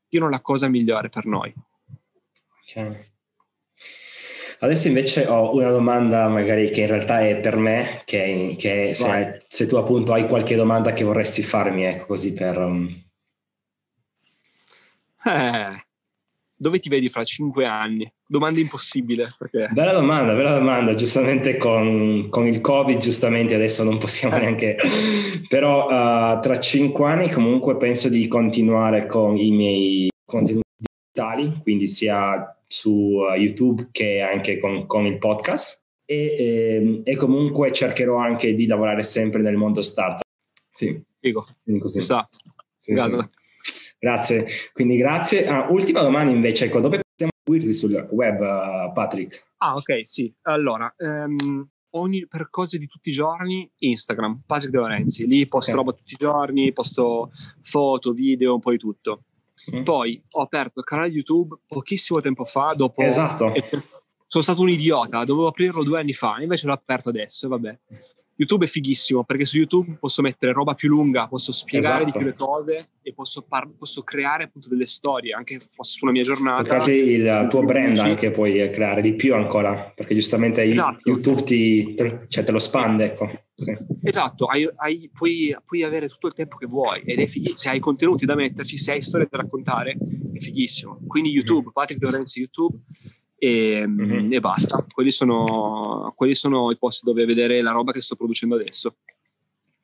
siano 0.08 0.28
la 0.28 0.40
cosa 0.40 0.68
migliore 0.68 1.08
per 1.08 1.26
noi. 1.26 1.54
Ok. 2.62 3.10
Adesso 4.62 4.86
invece 4.86 5.26
ho 5.26 5.52
una 5.56 5.72
domanda 5.72 6.28
magari 6.28 6.70
che 6.70 6.82
in 6.82 6.86
realtà 6.86 7.18
è 7.26 7.36
per 7.40 7.56
me, 7.56 8.02
che, 8.04 8.54
che 8.56 8.94
se, 8.94 9.42
se, 9.48 9.66
tu 9.66 9.74
appunto 9.74 10.12
hai 10.12 10.28
qualche 10.28 10.54
domanda 10.54 10.92
che 10.92 11.02
vorresti 11.02 11.42
farmi, 11.42 11.84
ecco 11.84 12.06
così 12.06 12.32
per... 12.32 12.58
Um... 12.58 13.02
Eh, 15.24 15.84
dove 16.54 16.78
ti 16.78 16.88
vedi 16.88 17.08
fra 17.08 17.24
cinque 17.24 17.66
anni? 17.66 18.08
Domanda 18.24 18.60
impossibile. 18.60 19.34
Perché... 19.36 19.68
Bella 19.72 19.92
domanda, 19.92 20.32
bella 20.32 20.56
domanda. 20.56 20.94
Giustamente 20.94 21.56
con, 21.56 22.28
con 22.30 22.46
il 22.46 22.60
Covid, 22.60 22.98
giustamente 22.98 23.56
adesso 23.56 23.82
non 23.82 23.98
possiamo 23.98 24.36
neanche... 24.38 24.76
Però 25.48 25.86
uh, 25.86 26.40
tra 26.40 26.60
cinque 26.60 27.04
anni 27.10 27.32
comunque 27.32 27.76
penso 27.76 28.08
di 28.08 28.28
continuare 28.28 29.06
con 29.06 29.36
i 29.36 29.50
miei 29.50 30.08
contenuti 30.24 30.68
digitali, 30.78 31.58
quindi 31.62 31.88
sia 31.88 32.56
su 32.72 32.90
uh, 32.90 33.34
YouTube 33.34 33.88
che 33.92 34.22
anche 34.22 34.58
con, 34.58 34.86
con 34.86 35.04
il 35.04 35.18
podcast 35.18 35.84
e, 36.06 36.16
e, 36.16 36.74
ehm, 36.74 37.00
e, 37.04 37.16
comunque 37.16 37.70
cercherò 37.70 38.16
anche 38.16 38.54
di 38.54 38.66
lavorare 38.66 39.02
sempre 39.02 39.42
nel 39.42 39.56
mondo 39.56 39.82
startup. 39.82 40.22
Sì, 40.70 41.04
quindi 41.20 41.80
così. 41.80 42.00
Sa. 42.00 42.26
Sì, 42.80 42.94
sì. 42.96 43.18
Grazie, 43.98 44.46
quindi 44.72 44.96
grazie. 44.96 45.46
Ah, 45.46 45.68
ultima 45.70 46.00
domanda 46.00 46.32
invece, 46.32 46.64
ecco, 46.64 46.80
dove 46.80 47.02
possiamo 47.06 47.32
seguirti 47.44 47.74
sul 47.74 48.08
web, 48.10 48.40
uh, 48.40 48.92
Patrick? 48.94 49.52
Ah, 49.58 49.76
ok, 49.76 50.00
sì. 50.06 50.34
Allora, 50.42 50.92
um, 50.96 51.68
ogni, 51.90 52.26
per 52.26 52.48
cose 52.48 52.78
di 52.78 52.86
tutti 52.86 53.10
i 53.10 53.12
giorni, 53.12 53.70
Instagram, 53.76 54.44
Patrick 54.46 54.72
De 54.72 54.78
Lorenzi. 54.78 55.26
Lì 55.26 55.46
posto 55.46 55.72
okay. 55.72 55.84
roba 55.84 55.96
tutti 55.96 56.14
i 56.14 56.18
giorni, 56.18 56.72
posto 56.72 57.32
foto, 57.60 58.12
video, 58.12 58.54
un 58.54 58.60
po' 58.60 58.70
di 58.70 58.78
tutto. 58.78 59.24
Mm. 59.74 59.82
Poi 59.82 60.22
ho 60.30 60.42
aperto 60.42 60.80
il 60.80 60.84
canale 60.84 61.08
YouTube 61.08 61.56
pochissimo 61.66 62.20
tempo 62.20 62.44
fa, 62.44 62.74
dopo... 62.74 63.02
Esatto. 63.02 63.52
sono 64.26 64.42
stato 64.42 64.62
un 64.62 64.70
idiota, 64.70 65.24
dovevo 65.24 65.48
aprirlo 65.48 65.84
due 65.84 66.00
anni 66.00 66.14
fa, 66.14 66.40
invece 66.40 66.66
l'ho 66.66 66.72
aperto 66.72 67.10
adesso 67.10 67.48
vabbè. 67.48 67.78
YouTube 68.36 68.64
è 68.64 68.68
fighissimo 68.68 69.24
perché 69.24 69.44
su 69.44 69.58
YouTube 69.58 69.98
posso 70.00 70.22
mettere 70.22 70.52
roba 70.52 70.74
più 70.74 70.88
lunga, 70.88 71.28
posso 71.28 71.52
spiegare 71.52 72.02
esatto. 72.02 72.18
di 72.18 72.18
più 72.18 72.26
le 72.26 72.34
cose 72.34 72.88
e 73.02 73.12
posso, 73.12 73.42
par- 73.42 73.68
posso, 73.76 74.02
creare 74.02 74.44
appunto 74.44 74.68
delle 74.68 74.86
storie, 74.86 75.34
anche 75.34 75.60
fosse 75.70 75.98
su 75.98 76.04
una 76.04 76.12
mia 76.12 76.22
giornata. 76.22 76.62
Perché 76.76 76.92
il 76.92 77.46
tuo 77.50 77.62
brand 77.62 77.98
anche 77.98 78.30
puoi 78.30 78.70
creare 78.70 79.02
di 79.02 79.14
più 79.14 79.34
ancora, 79.34 79.92
perché 79.94 80.14
giustamente 80.14 80.62
esatto. 80.62 81.00
YouTube 81.04 81.42
ti, 81.42 81.94
cioè, 82.28 82.42
te 82.42 82.52
lo 82.52 82.58
spande, 82.58 83.04
ecco. 83.04 83.30
Esatto, 84.02 84.46
hai, 84.46 84.68
hai, 84.76 85.10
puoi, 85.12 85.56
puoi, 85.64 85.82
avere 85.82 86.08
tutto 86.08 86.26
il 86.26 86.34
tempo 86.34 86.56
che 86.56 86.66
vuoi 86.66 87.02
ed 87.04 87.18
è 87.18 87.26
fighissimo. 87.26 87.56
Se 87.56 87.68
hai 87.68 87.80
contenuti 87.80 88.24
da 88.24 88.34
metterci, 88.34 88.76
se 88.76 88.92
hai 88.92 89.02
storie 89.02 89.28
da 89.30 89.38
raccontare, 89.38 89.96
è 90.32 90.38
fighissimo. 90.38 91.00
Quindi 91.06 91.30
YouTube, 91.30 91.70
Patrick 91.72 92.02
Lorenzi 92.02 92.40
YouTube 92.40 92.78
e, 93.36 93.86
mm-hmm. 93.86 94.32
e 94.32 94.40
basta. 94.40 94.84
Quelli 94.92 95.10
sono, 95.10 96.12
quelli 96.16 96.34
sono 96.34 96.70
i 96.70 96.78
posti 96.78 97.04
dove 97.04 97.24
vedere 97.24 97.60
la 97.62 97.72
roba 97.72 97.92
che 97.92 98.00
sto 98.00 98.16
producendo 98.16 98.54
adesso. 98.54 98.96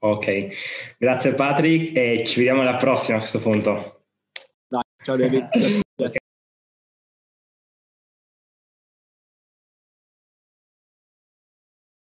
Ok, 0.01 0.97
grazie 0.97 1.35
Patrick 1.35 1.97
e 1.97 2.23
ci 2.25 2.37
vediamo 2.37 2.61
alla 2.61 2.77
prossima 2.77 3.17
a 3.17 3.21
questo 3.21 3.41
punto. 3.41 4.03
Dai, 4.69 4.83
ciao 5.03 5.17
David. 5.17 5.49